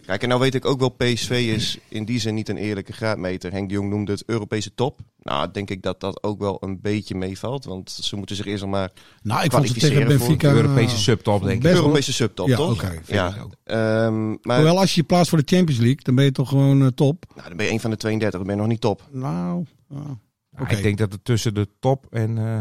Kijk, 0.09 0.23
en 0.23 0.29
nou 0.29 0.41
weet 0.41 0.55
ik 0.55 0.65
ook 0.65 0.81
wel, 0.81 0.89
PSV 0.89 1.31
is 1.31 1.79
in 1.89 2.05
die 2.05 2.21
zin 2.21 2.35
niet 2.35 2.49
een 2.49 2.57
eerlijke 2.57 2.93
graadmeter. 2.93 3.53
Henk 3.53 3.69
de 3.69 3.75
Jong 3.75 3.91
noemde 3.91 4.13
het 4.13 4.23
Europese 4.27 4.75
top. 4.75 4.99
Nou, 5.23 5.51
denk 5.53 5.71
ik 5.71 5.83
dat 5.83 6.01
dat 6.01 6.23
ook 6.23 6.39
wel 6.39 6.57
een 6.61 6.81
beetje 6.81 7.15
meevalt. 7.15 7.65
Want 7.65 7.91
ze 7.91 8.17
moeten 8.17 8.37
zich 8.37 8.47
eerst 8.47 8.63
nog 8.63 8.71
maar 8.71 8.91
Nou, 9.23 9.45
ik 9.45 9.51
vond 9.51 9.69
het 9.69 9.79
tegen 9.79 9.89
Kwalificeren 9.89 10.19
voor 10.19 10.29
Benfica... 10.29 10.53
Europese 10.53 10.99
subtop, 10.99 11.43
denk 11.43 11.65
ik. 11.65 11.71
Europese 11.73 12.13
subtop, 12.13 12.49
Ja, 12.49 12.57
toch? 12.57 12.85
Ja. 13.07 13.35
Ehm, 13.65 14.29
maar 14.43 14.57
Hoewel 14.57 14.79
als 14.79 14.95
je 14.95 15.01
je 15.01 15.07
plaatst 15.07 15.29
voor 15.29 15.39
de 15.39 15.57
Champions 15.57 15.81
League, 15.81 16.03
dan 16.03 16.15
ben 16.15 16.25
je 16.25 16.33
toch 16.33 16.49
gewoon 16.49 16.83
eh, 16.83 16.87
top. 16.87 17.25
nou, 17.35 17.49
dan 17.49 17.57
ben 17.57 17.67
je 17.67 17.73
een 17.73 17.81
van 17.81 17.91
de 17.91 17.97
32, 17.97 18.39
dan 18.39 18.49
ben 18.49 18.57
je 18.57 18.63
nog 18.63 18.71
niet 18.71 18.81
top. 18.81 19.03
Nou, 19.11 19.65
Oké. 20.61 20.77
Ik 20.77 20.83
denk 20.83 20.99
dat 20.99 21.13
het 21.13 21.25
tussen 21.25 21.55
de 21.55 21.69
top 21.81 22.07
en 22.11 22.39
eh, 22.39 22.59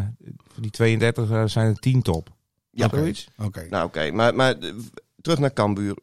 van 0.53 0.61
die 0.61 0.71
32 0.71 1.29
eh, 1.29 1.43
zijn 1.45 1.67
er 1.67 1.79
10 1.79 2.01
top. 2.01 2.29
Ja, 2.71 2.85
Oké. 2.85 2.97
Zoiets. 2.97 3.27
Oké. 3.37 3.67
Nou, 3.69 3.85
oké. 3.85 4.11
Maar, 4.11 4.35
maar 4.35 4.57
eh, 4.57 4.73
terug 5.21 5.39
naar 5.39 5.53
Cambuur. 5.53 5.97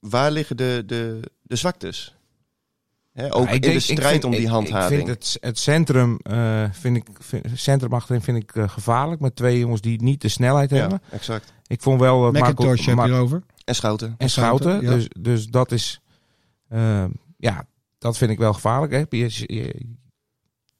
Waar 0.00 0.30
liggen 0.30 0.56
de, 0.56 0.82
de, 0.86 1.20
de 1.42 1.56
zwaktes? 1.56 2.16
Hè, 3.12 3.34
ook 3.34 3.46
ik 3.48 3.54
in 3.54 3.60
denk- 3.60 3.72
de 3.74 3.80
strijd 3.80 4.10
vind- 4.10 4.24
om 4.24 4.30
die 4.30 4.40
ik- 4.40 4.46
handhaving. 4.46 5.00
Ik 5.00 5.06
vind 5.06 5.08
het, 5.18 5.36
het 5.40 5.58
centrum, 5.58 6.18
eh 6.22 6.64
vind 6.72 6.96
ik, 6.96 7.06
vind, 7.18 7.44
centrum 7.54 7.92
achterin 7.92 8.20
vind 8.22 8.36
ik 8.42 8.56
eh, 8.56 8.68
gevaarlijk. 8.68 9.20
Met 9.20 9.36
twee 9.36 9.58
jongens 9.58 9.80
die 9.80 10.02
niet 10.02 10.20
de 10.20 10.28
snelheid 10.28 10.70
hebben. 10.70 11.00
ja, 11.10 11.16
exact. 11.16 11.52
Ik 11.66 11.82
vond 11.82 12.00
wel 12.00 12.22
dat 12.22 12.32
Marco, 12.32 12.48
McIntosh 12.62 12.86
heb 12.86 12.96
je 12.98 13.02
erover. 13.12 13.42
En 13.64 13.74
Schouten. 13.74 14.14
en 14.18 14.30
Schouten. 14.30 14.70
Schouten, 14.70 14.90
ja. 14.90 14.96
dus, 14.96 15.08
dus 15.20 15.46
dat 15.46 15.72
is, 15.72 16.00
eh, 16.68 17.04
ja, 17.36 17.66
dat 17.98 18.16
vind 18.16 18.30
ik 18.30 18.38
wel 18.38 18.52
gevaarlijk. 18.52 18.92
Hè. 18.92 18.98
Je- 19.08 19.42
je- 19.54 19.96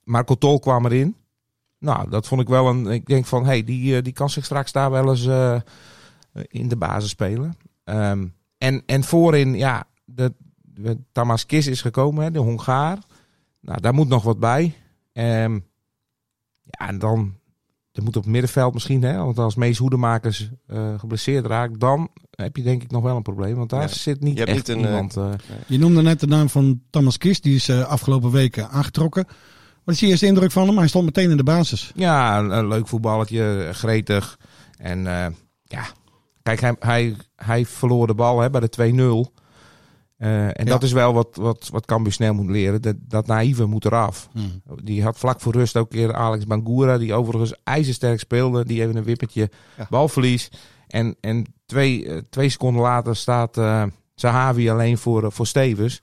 Marco 0.05 0.35
Tol 0.35 0.59
kwam 0.59 0.85
erin. 0.85 1.17
Nou, 1.79 2.11
dat 2.11 2.27
vond 2.27 2.41
ik 2.41 2.49
wel 2.49 2.67
een. 2.69 2.87
Ik 2.87 3.07
denk 3.07 3.27
van, 3.27 3.45
hey, 3.47 3.65
die, 3.65 3.97
eh, 3.97 4.03
die 4.03 4.13
kan 4.13 4.31
zich 4.31 4.45
straks 4.45 4.73
daar 4.73 4.91
wel 4.91 5.09
eens 5.11 5.27
eh, 5.27 5.61
in 6.49 6.69
de 6.69 6.77
basis 6.77 7.11
spelen. 7.11 7.57
Ehm, 7.85 8.27
en, 8.59 8.83
en 8.87 9.05
voorin, 9.05 9.55
ja, 9.55 9.85
de, 10.05 10.35
de 10.63 10.99
Tamas 11.13 11.47
Kis 11.47 11.67
is 11.67 11.81
gekomen, 11.81 12.25
hè, 12.25 12.31
de 12.31 12.39
Hongaar. 12.39 12.99
Nou, 13.61 13.81
daar 13.81 13.95
moet 13.95 14.09
nog 14.09 14.23
wat 14.23 14.39
bij. 14.39 14.75
Ehm, 15.13 15.55
ja, 16.65 16.89
en 16.89 16.99
dan. 16.99 17.37
Er 17.93 18.05
moet 18.05 18.17
op 18.17 18.23
het 18.23 18.33
middenveld 18.33 18.73
misschien, 18.75 19.03
hè, 19.03 19.17
want 19.17 19.39
als 19.39 19.55
Mees 19.55 19.79
Hoedemakers 19.79 20.51
eh 20.67 20.99
geblesseerd 20.99 21.47
raakt, 21.47 21.81
dan 21.81 22.09
heb 22.31 22.57
je 22.57 22.63
denk 22.63 22.83
ik 22.83 22.91
nog 22.91 23.03
wel 23.03 23.17
een 23.17 23.23
probleem. 23.23 23.57
Want 23.57 23.71
daar 23.71 23.81
Ja. 23.81 23.89
zit 23.89 24.21
niet 24.21 24.33
Je 24.39 24.45
hebt 24.45 24.57
echt 24.57 24.67
niet 24.69 24.77
een, 24.77 24.83
eh, 24.85 24.91
iemand. 24.91 25.17
eh, 25.17 25.31
Je 25.67 25.79
noemde 25.79 26.03
net 26.03 26.21
de 26.21 26.27
naam 26.27 26.49
van 26.49 26.83
Thomas 26.91 27.19
Kist. 27.19 27.43
Die 27.43 27.55
is 27.55 27.69
eh, 27.69 27.83
afgelopen 27.83 28.31
weken 28.31 28.71
aangetrokken. 28.71 29.25
Wat 29.85 29.95
is 29.95 30.01
je 30.01 30.07
eerste 30.07 30.27
indruk 30.27 30.53
van 30.53 30.67
hem? 30.69 30.79
Hij 30.79 30.89
stond 30.89 31.05
meteen 31.05 31.31
in 31.31 31.37
de 31.37 31.43
basis. 31.43 31.93
Ja, 31.95 32.39
een, 32.39 32.51
een 32.51 32.69
leuk 32.69 32.89
voetballetje, 32.89 33.69
gretig. 33.73 34.39
En 34.77 35.07
eh, 35.07 35.27
ja, 35.63 35.85
kijk, 36.57 36.61
hij, 36.61 36.77
hij, 36.79 37.17
hij 37.37 37.67
verloor 37.67 38.07
de 38.07 38.15
bal 38.15 38.41
hè, 38.41 38.51
bij 38.51 38.61
de 38.61 39.27
2-0. 39.31 39.33
Eh, 40.17 40.45
en 40.61 40.67
dat 40.67 40.83
is 40.83 40.93
wel 40.93 41.13
wat, 41.15 41.29
wat, 41.37 41.69
wat 41.73 41.87
Cambuur 41.87 42.13
snel 42.13 42.35
moet 42.35 42.51
leren. 42.51 42.83
Dat, 42.83 42.95
dat 42.99 43.27
naïeve 43.27 43.65
moet 43.67 43.85
eraf. 43.85 44.29
Die 44.83 45.03
had 45.03 45.19
vlak 45.19 45.41
voor 45.41 45.53
rust 45.53 45.77
ook 45.77 45.91
keer 45.91 46.15
Alex 46.15 46.47
Bangura, 46.47 46.99
die 46.99 47.15
overigens 47.15 47.55
ijzersterk 47.65 48.19
speelde. 48.21 48.65
Die 48.65 48.81
even 48.83 48.97
een 48.97 49.05
wippertje 49.05 49.51
Ja. 49.77 49.87
balverlies. 49.91 50.51
En, 50.87 51.17
en 51.21 51.45
twee, 51.67 52.07
eh, 52.07 52.19
twee 52.31 52.49
seconden 52.49 52.83
later 52.83 53.17
staat 53.17 53.57
eh 53.59 53.83
Sahavi 54.15 54.71
alleen 54.71 54.99
voor, 54.99 55.33
voor 55.33 55.47
Stevens. 55.47 56.03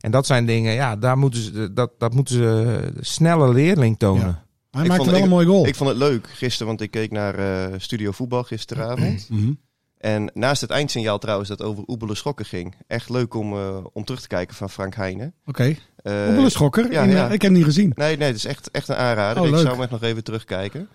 En 0.00 0.10
dat 0.10 0.26
zijn 0.26 0.46
dingen, 0.46 0.72
ja, 0.72 0.96
daar 0.96 1.18
moeten 1.18 1.40
ze, 1.42 1.72
dat, 1.72 1.90
dat 1.98 2.14
moeten 2.14 2.34
ze 2.34 2.78
snelle 3.00 3.52
leerling 3.52 3.98
tonen. 3.98 4.26
Ja. 4.26 4.44
Hij 4.70 4.82
Ik 4.84 4.88
maakte 4.88 5.04
vond- 5.04 5.06
wel 5.16 5.16
een 5.18 5.24
ik- 5.24 5.30
mooie 5.34 5.46
goal. 5.46 5.66
Ik 5.66 5.74
vond 5.74 5.88
het 5.90 5.98
leuk 5.98 6.28
gisteren, 6.34 6.66
want 6.66 6.80
ik 6.80 6.90
keek 6.90 7.10
naar 7.10 7.34
eh, 7.34 7.74
Studio 7.78 8.10
Voetbal 8.10 8.42
gisteravond. 8.42 9.26
Mhm. 9.30 9.52
En 9.98 10.30
naast 10.34 10.60
het 10.60 10.70
eindsignaal 10.70 11.18
trouwens 11.18 11.48
dat 11.48 11.62
over 11.62 11.84
Oebele 11.86 12.14
Schokken 12.14 12.44
ging. 12.46 12.74
Echt 12.86 13.08
leuk 13.08 13.34
om, 13.34 13.52
eh, 13.52 13.84
om 13.92 14.04
terug 14.04 14.20
te 14.20 14.28
kijken 14.28 14.56
van 14.56 14.70
Frank 14.70 14.94
Heijnen. 14.94 15.34
Oké. 15.46 15.76
Eh, 15.96 16.26
Oebele 16.28 16.50
Schokker. 16.50 16.92
ja, 16.92 17.02
In, 17.02 17.08
eh, 17.08 17.14
ja. 17.14 17.24
Ik 17.24 17.30
heb 17.30 17.40
hem 17.42 17.52
niet 17.52 17.64
gezien. 17.64 17.92
Nee, 17.94 18.16
nee, 18.16 18.26
het 18.26 18.36
is 18.36 18.44
echt, 18.44 18.70
echt 18.70 18.88
een 18.88 18.96
aanrader. 18.96 19.42
Oh, 19.42 19.48
ik 19.48 19.54
zou 19.54 19.68
hem 19.68 19.80
echt 19.82 19.90
nog 19.90 20.02
even 20.02 20.24
terugkijken. 20.24 20.88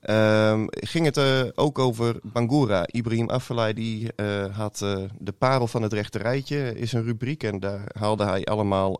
Ehm, 0.00 0.64
ging 0.68 1.04
het 1.04 1.18
ook 1.58 1.78
over 1.78 2.16
Bangura. 2.22 2.86
Ibrahim 2.86 3.30
Afellay 3.30 3.72
die 3.72 4.10
had 4.52 4.78
de 5.18 5.32
parel 5.38 5.66
van 5.66 5.82
het 5.82 5.92
rechte 5.92 6.18
rijtje, 6.18 6.74
is 6.74 6.92
een 6.92 7.04
rubriek. 7.04 7.42
En 7.42 7.60
daar 7.60 7.90
haalde 7.98 8.24
hij 8.24 8.44
allemaal 8.44 8.98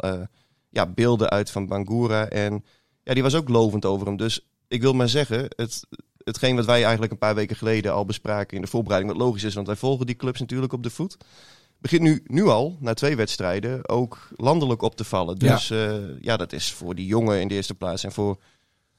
ja, 0.70 0.86
beelden 0.86 1.30
uit 1.30 1.50
van 1.50 1.66
Bangura. 1.66 2.28
En 2.28 2.64
ja, 3.02 3.14
die 3.14 3.22
was 3.22 3.34
ook 3.34 3.48
lovend 3.48 3.84
over 3.84 4.06
hem. 4.06 4.16
Dus 4.16 4.46
ik 4.68 4.80
wil 4.80 4.92
maar 4.92 5.08
zeggen, 5.08 5.46
het, 5.56 5.86
hetgeen 6.24 6.56
wat 6.56 6.64
wij 6.64 6.82
eigenlijk 6.82 7.12
een 7.12 7.18
paar 7.18 7.34
weken 7.34 7.56
geleden 7.56 7.92
al 7.92 8.04
bespraken 8.04 8.56
in 8.56 8.62
de 8.62 8.68
voorbereiding, 8.68 9.12
wat 9.12 9.22
logisch 9.22 9.42
is, 9.44 9.54
want 9.54 9.66
wij 9.66 9.76
volgen 9.76 10.06
die 10.06 10.16
clubs 10.16 10.40
natuurlijk 10.40 10.72
op 10.72 10.82
de 10.82 10.90
voet. 10.90 11.16
Begint 11.78 12.02
nu, 12.02 12.22
nu 12.26 12.44
al, 12.46 12.76
na 12.80 12.94
twee 12.94 13.16
wedstrijden, 13.16 13.88
ook 13.88 14.28
landelijk 14.36 14.82
op 14.82 14.96
te 14.96 15.04
vallen. 15.04 15.38
Dus 15.38 15.68
ja, 15.68 15.98
ja 16.20 16.36
dat 16.36 16.52
is 16.52 16.72
voor 16.72 16.94
die 16.94 17.06
jongen 17.06 17.40
in 17.40 17.48
de 17.48 17.54
eerste 17.54 17.74
plaats. 17.74 18.04
En 18.04 18.12
voor, 18.12 18.36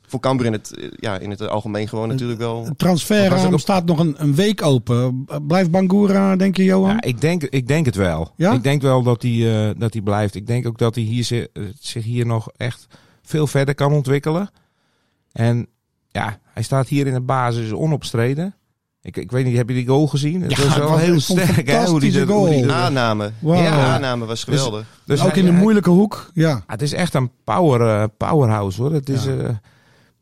voor 0.01 0.19
Cambuur 0.19 0.45
in 0.45 0.51
het, 0.53 0.77
eh, 0.77 0.87
ja, 0.95 1.17
in 1.19 1.29
het 1.29 1.47
algemeen 1.47 1.87
gewoon 1.87 2.07
natuurlijk 2.07 2.39
wel... 2.39 2.67
Transferraam 2.77 3.53
ook- 3.53 3.59
staat 3.59 3.85
nog 3.85 3.99
een, 3.99 4.15
een 4.17 4.35
week 4.35 4.61
open. 4.61 5.25
Blijft 5.47 5.71
Bangura, 5.71 6.35
denk 6.35 6.57
je, 6.57 6.63
Johan? 6.63 6.89
Ja, 6.89 7.01
ik, 7.01 7.21
denk, 7.21 7.43
ik 7.43 7.67
denk 7.67 7.85
het 7.85 7.95
wel. 7.95 8.31
Ja? 8.35 8.53
Ik 8.53 8.63
denk 8.63 8.81
wel 8.81 9.03
dat 9.03 9.21
hij, 9.21 9.67
eh, 9.69 9.75
dat 9.79 9.93
hij 9.93 10.01
blijft. 10.01 10.35
Ik 10.35 10.47
denk 10.47 10.67
ook 10.67 10.77
dat 10.77 10.95
hij 10.95 11.03
hier, 11.03 11.23
zi- 11.23 11.47
eh, 11.53 11.63
zich 11.79 12.03
hier 12.03 12.25
nog 12.25 12.49
echt 12.57 12.87
veel 13.21 13.47
verder 13.47 13.75
kan 13.75 13.91
ontwikkelen. 13.93 14.49
En 15.31 15.67
ja, 16.13 16.37
hij 16.53 16.63
staat 16.63 16.87
hier 16.87 17.07
in 17.07 17.13
de 17.13 17.21
basis 17.21 17.71
onopstreden. 17.71 18.55
Ik, 19.01 19.17
ik 19.17 19.31
weet 19.31 19.45
niet, 19.45 19.55
heb 19.55 19.67
je 19.69 19.75
die 19.75 19.87
goal 19.87 20.07
gezien? 20.07 20.41
Het 20.41 20.51
Ja, 20.51 20.57
was 20.57 20.65
het 20.65 20.77
wel 20.77 20.89
was 20.89 21.01
heel 21.01 21.19
sterk. 21.19 21.67
Hè, 21.69 21.85
hoe 21.85 21.99
die 21.99 22.11
dat- 22.11 22.27
dat- 22.27 22.69
Aanname. 22.69 23.31
De 23.39 23.47
Ja. 23.47 23.93
aanname 23.93 24.25
was 24.25 24.43
geweldig. 24.43 24.85
Dus 25.05 25.21
ook 25.21 25.27
hij- 25.29 25.37
in 25.39 25.45
de 25.45 25.51
hij- 25.51 25.61
moeilijke 25.61 25.89
hoek. 25.89 26.29
Ja. 26.33 26.49
Ja, 26.49 26.63
het 26.67 26.81
is 26.81 26.93
echt 26.93 27.13
een 27.13 27.31
power, 27.43 27.81
eh, 28.01 28.03
powerhouse 28.17 28.81
hoor. 28.81 28.93
Het 28.93 29.09
is, 29.09 29.23
Ja. 29.25 29.31
ja. 29.33 29.61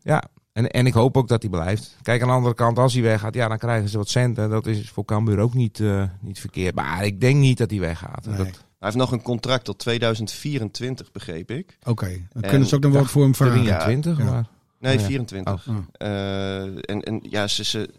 ja. 0.01 0.23
En, 0.53 0.69
en 0.71 0.85
ik 0.85 0.93
hoop 0.93 1.17
ook 1.17 1.27
dat 1.27 1.41
hij 1.41 1.51
blijft. 1.51 1.97
Kijk, 2.01 2.21
aan 2.21 2.27
de 2.27 2.33
andere 2.33 2.55
kant, 2.55 2.79
als 2.79 2.93
hij 2.93 3.01
weggaat, 3.01 3.33
ja, 3.33 3.47
dan 3.47 3.57
krijgen 3.57 3.89
ze 3.89 3.97
wat 3.97 4.09
centen. 4.09 4.49
Dat 4.49 4.65
is 4.67 4.89
voor 4.89 5.05
Cambuur 5.05 5.39
ook 5.39 5.53
niet, 5.53 5.79
eh, 5.79 6.03
niet 6.21 6.39
verkeerd. 6.39 6.75
Maar 6.75 7.05
ik 7.05 7.21
denk 7.21 7.35
niet 7.35 7.57
dat 7.57 7.69
hij 7.69 7.79
weggaat. 7.79 8.25
Nee. 8.25 8.37
Dat, 8.37 8.45
Hij 8.45 8.89
heeft 8.89 8.95
nog 8.95 9.11
een 9.11 9.21
contract 9.21 9.65
tot 9.65 9.77
2024, 9.79 11.11
begreep 11.11 11.51
ik. 11.51 11.77
Oké. 11.83 12.07
Dan 12.33 12.43
En- 12.43 12.49
kunnen 12.49 12.67
ze 12.67 12.75
ook 12.75 12.81
nog 12.81 12.93
wat 12.93 13.09
voor 13.09 13.21
hem 13.23 13.35
vragen. 13.35 13.63
23, 13.63 14.17
Ja. 14.17 14.23
maar... 14.23 14.45
Nee, 14.81 14.99
Ja. 14.99 15.05
24. 15.05 15.67
Oh. 15.67 15.77
Eh, 15.91 16.61
en, 16.65 17.01
en 17.01 17.19
ja, 17.29 17.47
ze, 17.47 17.63
ze, 17.63 17.89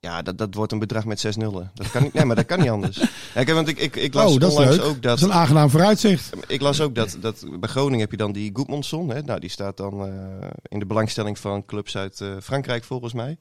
ja 0.00 0.22
dat, 0.22 0.38
dat 0.38 0.54
wordt 0.54 0.72
een 0.72 0.78
bedrag 0.78 1.04
met 1.04 1.20
zes 1.20 1.36
nullen. 1.36 1.70
Dat 1.74 1.90
kan 1.90 2.02
niet, 2.02 2.12
nee, 2.12 2.24
maar 2.24 2.36
dat 2.36 2.46
kan 2.46 2.58
niet 2.58 2.70
anders. 2.70 2.96
Ja, 3.34 3.44
kijk, 3.44 3.56
want 3.56 3.68
ik, 3.68 3.78
ik, 3.78 3.96
ik 3.96 4.14
las 4.14 4.32
Oh, 4.34 4.40
dat 4.40 4.50
is 4.50 4.56
onlangs 4.56 4.80
ook 4.80 5.02
Dat 5.02 5.14
is 5.14 5.20
dat... 5.20 5.30
een 5.30 5.36
aangenaam 5.36 5.70
vooruitzicht. 5.70 6.30
Ik 6.46 6.60
las 6.60 6.80
ook 6.80 6.94
dat, 6.94 7.16
dat 7.20 7.44
bij 7.60 7.68
Groningen 7.68 8.00
heb 8.00 8.10
je 8.10 8.16
dan 8.16 8.32
die 8.32 8.50
Goedmondson. 8.52 9.08
Hè? 9.10 9.22
Nou, 9.22 9.40
die 9.40 9.50
staat 9.50 9.76
dan 9.76 10.06
eh, 10.06 10.48
in 10.68 10.78
de 10.78 10.86
belangstelling 10.86 11.38
van 11.38 11.64
clubs 11.64 11.96
uit 11.96 12.20
eh, 12.20 12.28
Frankrijk 12.42 12.84
volgens 12.84 13.12
mij. 13.12 13.36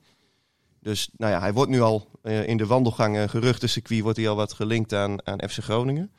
Dus 0.82 1.10
nou 1.18 1.32
ja, 1.34 1.40
hij 1.40 1.54
wordt 1.54 1.72
nu 1.72 1.82
al 1.82 2.08
in 2.24 2.58
de 2.58 2.66
wandelgangen, 2.66 3.30
geruchtencircuit, 3.30 4.02
wordt 4.02 4.18
hij 4.18 4.30
al 4.30 4.36
wat 4.36 4.54
gelinkt 4.54 4.94
aan, 4.94 5.28
aan 5.28 5.50
FC 5.50 5.58
Groningen. 5.64 6.12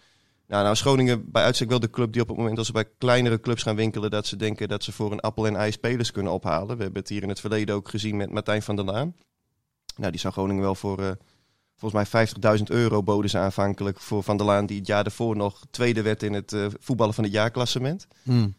Nou, 0.50 0.62
nou 0.62 0.74
is 0.74 0.80
Groningen 0.80 1.30
bij 1.30 1.42
uitstek 1.42 1.68
wel 1.68 1.80
de 1.80 1.90
club 1.90 2.12
die 2.12 2.22
op 2.22 2.28
het 2.28 2.36
moment 2.36 2.58
als 2.58 2.66
ze 2.66 2.72
bij 2.72 2.88
kleinere 2.98 3.40
clubs 3.40 3.62
gaan 3.62 3.76
winkelen, 3.76 4.10
dat 4.10 4.26
ze 4.26 4.36
denken 4.36 4.68
dat 4.68 4.84
ze 4.84 4.92
voor 4.92 5.12
een 5.12 5.20
appel 5.20 5.46
en 5.46 5.56
ei 5.56 5.72
spelers 5.72 6.10
kunnen 6.10 6.32
ophalen. 6.32 6.76
We 6.76 6.82
hebben 6.82 7.00
het 7.00 7.10
hier 7.10 7.22
in 7.22 7.28
het 7.28 7.40
verleden 7.40 7.74
ook 7.74 7.88
gezien 7.88 8.16
met 8.16 8.30
Martijn 8.30 8.62
van 8.62 8.76
der 8.76 8.84
Laan. 8.84 9.14
Nou, 9.96 10.10
die 10.10 10.20
zou 10.20 10.32
Groningen 10.32 10.62
wel 10.62 10.74
voor, 10.74 10.98
eh, 10.98 11.10
volgens 11.76 11.92
mij 11.92 12.06
50.000 12.06 12.70
euro 12.70 13.02
boden 13.02 13.30
ze 13.30 13.38
aanvankelijk 13.38 14.00
voor 14.00 14.22
Van 14.22 14.36
der 14.36 14.46
Laan, 14.46 14.66
die 14.66 14.78
het 14.78 14.86
jaar 14.86 15.02
daarvoor 15.02 15.36
nog 15.36 15.60
tweede 15.70 16.02
werd 16.02 16.22
in 16.22 16.32
het 16.32 16.52
eh, 16.52 16.66
voetballen 16.80 17.14
van 17.14 17.24
het 17.24 17.32
jaarklassement. 17.32 18.06
Hmm. 18.22 18.54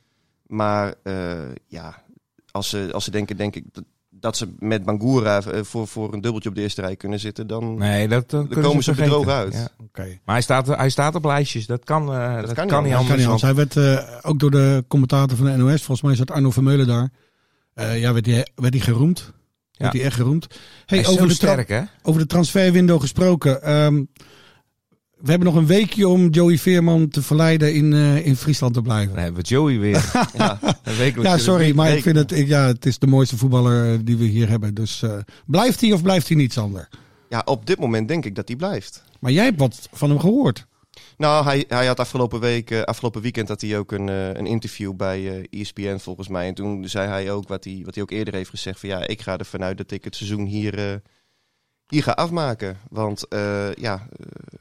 Maar 0.45 0.93
eh, 1.03 1.53
ja, 1.67 2.03
als 2.51 2.69
ze, 2.69 2.89
als 2.93 3.03
ze 3.03 3.11
denken, 3.11 3.37
denk 3.37 3.55
ik, 3.55 3.65
dat, 4.09 4.37
ze 4.37 4.53
met 4.59 4.83
Bangura 4.83 5.41
voor, 5.41 5.87
voor 5.87 6.13
een 6.13 6.21
dubbeltje 6.21 6.49
op 6.49 6.55
de 6.55 6.61
eerste 6.61 6.81
rij 6.81 6.95
kunnen 6.95 7.19
zitten, 7.19 7.47
dan... 7.47 7.77
Nee, 7.77 8.07
dat, 8.07 8.29
Dan 8.29 8.47
komen 8.47 8.83
ze 8.83 8.93
vergeten. 8.93 9.19
bedrogen 9.19 9.33
uit. 9.33 9.53
Ja. 9.53 9.80
Oké. 9.93 10.07
Maar 10.25 10.35
hij 10.35 10.41
staat, 10.41 10.67
hij 10.67 10.89
staat 10.89 11.15
op 11.15 11.23
lijstjes. 11.25 11.65
Dat 11.65 11.83
kan, 11.83 12.13
eh, 12.13 12.35
dat 12.41 12.53
kan 12.53 12.67
kan, 12.67 12.83
niet 12.83 12.91
kan 12.91 13.01
anders. 13.01 13.17
niet 13.19 13.27
want- 13.27 13.41
anders. 13.41 13.41
Hij 13.41 13.53
werd 13.55 13.99
eh, 13.99 14.29
ook 14.29 14.39
door 14.39 14.51
de 14.51 14.83
commentator 14.87 15.37
van 15.37 15.45
de 15.45 15.51
NOS, 15.57 15.69
volgens 15.83 16.01
mij 16.01 16.15
zat 16.15 16.31
Arno 16.31 16.51
Vermeulen 16.51 16.87
daar. 16.87 17.09
Eh, 17.73 17.99
ja, 17.99 18.13
werd 18.13 18.25
hij, 18.25 18.47
werd 18.55 18.73
hij 18.73 18.83
geroemd. 18.83 19.31
Werd 19.77 19.93
hij 19.93 20.01
echt 20.03 20.15
geroemd. 20.15 20.47
Hey, 20.49 20.59
hij 20.85 20.99
is 20.99 21.07
over, 21.07 21.21
zo 21.21 21.27
de 21.27 21.33
sterk, 21.33 21.69
hè? 21.69 21.81
over 22.01 22.21
de 22.21 22.27
transferwindow 22.27 22.99
gesproken. 23.01 23.61
ehm, 23.63 24.03
we 25.17 25.29
hebben 25.29 25.47
nog 25.47 25.57
een 25.57 25.67
weekje 25.67 26.07
om 26.07 26.29
Joey 26.29 26.57
Veerman 26.57 27.07
te 27.09 27.21
verleiden 27.21 27.73
in, 27.73 27.93
eh, 27.93 28.25
in 28.25 28.35
Friesland 28.35 28.73
te 28.73 28.81
blijven. 28.81 29.13
Dan 29.13 29.23
hebben 29.23 29.41
we 29.41 29.47
Joey 29.47 29.79
weer. 29.79 30.11
Ja, 30.37 30.59
Ja, 31.21 31.37
sorry, 31.37 31.75
maar 31.75 31.91
ik 31.91 32.01
vind 32.01 32.15
het, 32.15 32.31
ik, 32.31 32.47
ja, 32.47 32.65
het 32.67 32.85
is 32.85 32.99
de 32.99 33.07
mooiste 33.07 33.37
voetballer 33.37 34.05
die 34.05 34.17
we 34.17 34.25
hier 34.25 34.49
hebben. 34.49 34.73
Dus 34.73 35.01
eh, 35.01 35.17
blijft 35.45 35.81
hij 35.81 35.91
of 35.91 36.01
blijft 36.01 36.27
hij 36.27 36.37
niet, 36.37 36.53
Sander? 36.53 36.87
ja, 37.29 37.41
op 37.45 37.65
dit 37.65 37.79
moment 37.79 38.07
denk 38.07 38.25
ik 38.25 38.35
dat 38.35 38.47
hij 38.47 38.57
blijft. 38.57 39.03
Maar 39.21 39.31
jij 39.31 39.43
hebt 39.43 39.59
wat 39.59 39.89
van 39.91 40.09
hem 40.09 40.19
gehoord. 40.19 40.65
Nou, 41.17 41.43
hij, 41.43 41.65
hij 41.67 41.85
had 41.85 41.99
afgelopen 41.99 42.39
week, 42.39 42.71
eh, 42.71 42.81
afgelopen 42.81 43.21
weekend 43.21 43.47
had 43.47 43.61
hij 43.61 43.77
ook 43.77 43.91
een, 43.91 44.09
eh, 44.09 44.27
een 44.27 44.45
interview 44.45 44.93
bij 44.93 45.43
eh 45.49 45.61
ESPN 45.61 45.97
volgens 45.97 46.27
mij. 46.27 46.47
En 46.47 46.53
toen 46.53 46.89
zei 46.89 47.07
hij 47.07 47.31
ook 47.31 47.47
wat 47.47 47.63
hij, 47.63 47.81
wat 47.85 47.93
hij 47.93 48.03
ook 48.03 48.11
eerder 48.11 48.33
heeft 48.33 48.49
gezegd: 48.49 48.79
van 48.79 48.89
ja, 48.89 49.07
ik 49.07 49.21
ga 49.21 49.37
ervan 49.37 49.63
uit 49.63 49.77
dat 49.77 49.91
ik 49.91 50.03
het 50.03 50.15
seizoen 50.15 50.45
hier, 50.45 51.01
hier 51.87 52.03
ga 52.03 52.11
afmaken. 52.11 52.77
Want 52.89 53.25
ja, 53.75 54.07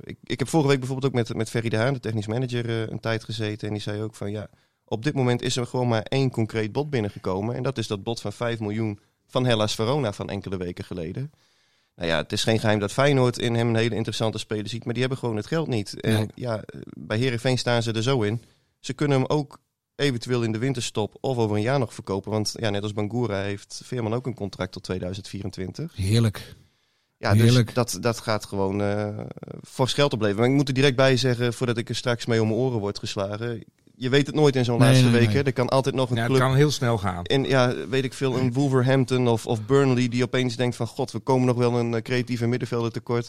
ik, 0.04 0.16
ik 0.24 0.38
heb 0.38 0.48
vorige 0.48 0.68
week 0.68 0.78
bijvoorbeeld 0.78 1.12
ook 1.12 1.18
met, 1.18 1.34
met 1.34 1.50
Ferry 1.50 1.68
de 1.68 1.76
Haan, 1.76 1.92
de 1.92 2.00
technisch 2.00 2.26
manager, 2.26 2.92
een 2.92 3.00
tijd 3.00 3.24
gezeten. 3.24 3.68
En 3.68 3.74
die 3.74 3.82
zei 3.82 4.02
ook 4.02 4.14
van 4.14 4.30
ja, 4.30 4.48
op 4.84 5.04
dit 5.04 5.14
moment 5.14 5.42
is 5.42 5.56
er 5.56 5.66
gewoon 5.66 5.88
maar 5.88 6.02
één 6.02 6.30
concreet 6.30 6.72
bod 6.72 6.90
binnengekomen. 6.90 7.54
En 7.54 7.62
dat 7.62 7.78
is 7.78 7.86
dat 7.86 8.02
bod 8.02 8.20
van 8.20 8.32
5 8.32 8.60
miljoen 8.60 8.98
van 9.26 9.46
Hellas 9.46 9.74
Verona 9.74 10.12
van 10.12 10.30
enkele 10.30 10.56
weken 10.56 10.84
geleden. 10.84 11.32
Nou 12.00 12.12
ja, 12.12 12.18
het 12.18 12.32
is 12.32 12.42
geen 12.42 12.60
geheim 12.60 12.78
dat 12.78 12.92
Feyenoord 12.92 13.38
in 13.38 13.54
hem 13.54 13.68
een 13.68 13.76
hele 13.76 13.94
interessante 13.94 14.38
speler 14.38 14.68
ziet, 14.68 14.84
maar 14.84 14.92
die 14.92 15.02
hebben 15.02 15.18
gewoon 15.20 15.36
het 15.36 15.46
geld 15.46 15.68
niet. 15.68 16.00
En 16.00 16.14
Nee. 16.14 16.28
ja, 16.34 16.62
bij 16.98 17.18
Herenveen 17.18 17.58
staan 17.58 17.82
ze 17.82 17.92
er 17.92 18.02
zo 18.02 18.22
in. 18.22 18.42
Ze 18.78 18.92
kunnen 18.92 19.18
hem 19.18 19.28
ook 19.28 19.58
eventueel 19.94 20.42
in 20.42 20.52
de 20.52 20.58
winterstop 20.58 21.16
of 21.20 21.36
over 21.36 21.56
een 21.56 21.62
jaar 21.62 21.78
nog 21.78 21.94
verkopen. 21.94 22.30
Want 22.30 22.54
ja, 22.56 22.70
net 22.70 22.82
als 22.82 22.92
Bangura 22.92 23.42
heeft 23.42 23.80
Veerman 23.84 24.14
ook 24.14 24.26
een 24.26 24.34
contract 24.34 24.72
tot 24.72 24.82
2024. 24.82 25.96
Heerlijk. 25.96 26.54
Ja, 27.16 27.32
Heerlijk. 27.32 27.66
dus 27.66 27.74
dat, 27.74 27.98
dat 28.00 28.20
gaat 28.20 28.44
gewoon 28.44 28.82
eh 28.82 29.18
fors 29.62 29.92
geld 29.92 30.12
opleveren. 30.12 30.40
Maar 30.40 30.50
ik 30.50 30.56
moet 30.56 30.68
er 30.68 30.74
direct 30.74 30.96
bij 30.96 31.16
zeggen, 31.16 31.54
voordat 31.54 31.76
ik 31.76 31.88
er 31.88 31.96
straks 31.96 32.26
mee 32.26 32.42
om 32.42 32.48
mijn 32.48 32.60
oren 32.60 32.78
word 32.80 32.98
geslagen. 32.98 33.64
Je 34.00 34.08
weet 34.08 34.26
het 34.26 34.34
nooit 34.34 34.56
in 34.56 34.64
zo'n 34.64 34.78
Nee, 34.78 34.88
laatste 34.88 35.08
nee, 35.08 35.28
hè. 35.28 35.42
Er 35.42 35.52
kan 35.52 35.68
altijd 35.68 35.94
nog 35.94 36.10
een 36.10 36.16
Ja, 36.16 36.22
het 36.22 36.30
club 36.30 36.42
kan 36.42 36.54
heel 36.54 36.70
snel 36.70 36.98
gaan. 36.98 37.24
in, 37.24 37.44
ja, 37.44 37.74
weet 37.88 38.04
ik 38.04 38.14
veel, 38.14 38.38
een 38.38 38.52
Wolverhampton 38.52 39.28
of, 39.28 39.46
of 39.46 39.66
Burnley 39.66 40.08
die 40.08 40.22
opeens 40.22 40.56
denkt 40.56 40.76
van 40.76 40.86
god, 40.86 41.12
we 41.12 41.18
komen 41.18 41.46
nog 41.46 41.56
wel 41.56 41.78
een 41.78 41.94
eh, 41.94 42.02
creatieve 42.02 42.46
middenvelder 42.46 42.92
tekort. 42.92 43.28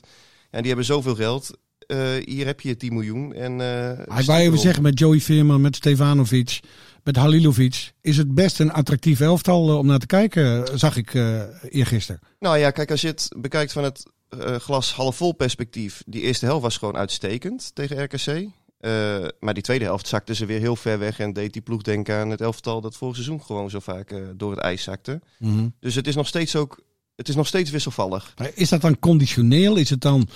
En 0.49 0.59
die 0.59 0.67
hebben 0.67 0.85
zoveel 0.85 1.15
geld. 1.15 1.57
Eh, 1.87 1.97
hier 2.25 2.45
heb 2.45 2.61
je 2.61 2.77
10 2.77 2.93
miljoen. 2.93 3.33
En, 3.33 3.61
eh, 3.61 3.89
Ik 3.89 4.05
stop 4.05 4.25
wou 4.25 4.39
even 4.39 4.59
zeggen, 4.59 4.83
met 4.83 4.99
Joey 4.99 5.19
Veerman, 5.19 5.61
met 5.61 5.75
Stefanovic, 5.75 6.59
met 7.03 7.15
Halilovic, 7.15 7.93
is 8.01 8.17
het 8.17 8.33
best 8.33 8.59
een 8.59 8.71
attractief 8.71 9.19
elftal 9.19 9.77
om 9.77 9.85
naar 9.85 9.99
te 9.99 10.05
kijken, 10.05 10.79
zag 10.79 10.95
ik 10.95 11.13
eh 11.13 11.41
eergisteren. 11.69 12.21
Nou 12.39 12.57
ja, 12.57 12.71
kijk, 12.71 12.91
als 12.91 13.01
je 13.01 13.07
het 13.07 13.31
bekijkt 13.37 13.71
van 13.71 13.83
het 13.83 14.03
eh, 14.39 14.55
glas 14.55 14.93
half 14.93 15.15
vol 15.15 15.31
perspectief. 15.33 16.03
Die 16.05 16.21
eerste 16.21 16.45
helft 16.45 16.61
was 16.61 16.77
gewoon 16.77 16.97
uitstekend 16.97 17.71
tegen 17.75 18.03
RKC. 18.03 18.47
Eh, 18.81 19.27
maar 19.39 19.53
die 19.53 19.63
tweede 19.63 19.85
helft 19.85 20.07
zakte 20.07 20.35
ze 20.35 20.45
weer 20.45 20.59
heel 20.59 20.75
ver 20.75 20.99
weg 20.99 21.19
en 21.19 21.33
deed 21.33 21.53
die 21.53 21.61
ploeg 21.61 21.81
denken 21.81 22.15
aan 22.15 22.29
het 22.29 22.41
elftal 22.41 22.81
dat 22.81 22.95
vorig 22.95 23.15
seizoen 23.15 23.41
gewoon 23.41 23.69
zo 23.69 23.79
vaak 23.79 24.11
eh, 24.11 24.19
door 24.35 24.51
het 24.51 24.59
ijs 24.59 24.83
zakte. 24.83 25.21
Dus 25.79 25.95
het 25.95 26.07
is 26.07 26.15
nog 26.15 26.27
steeds 26.27 26.55
ook, 26.55 26.81
het 27.15 27.29
is 27.29 27.35
nog 27.35 27.47
steeds 27.47 27.71
wisselvallig. 27.71 28.33
Is 28.53 28.69
dat 28.69 28.81
dan 28.81 28.99
conditioneel? 28.99 29.75
Is 29.75 29.89
het 29.89 30.01
dan 30.01 30.27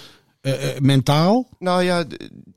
eh, 0.42 0.80
mentaal? 0.80 1.50
Nou 1.60 1.84
ja, 1.84 2.06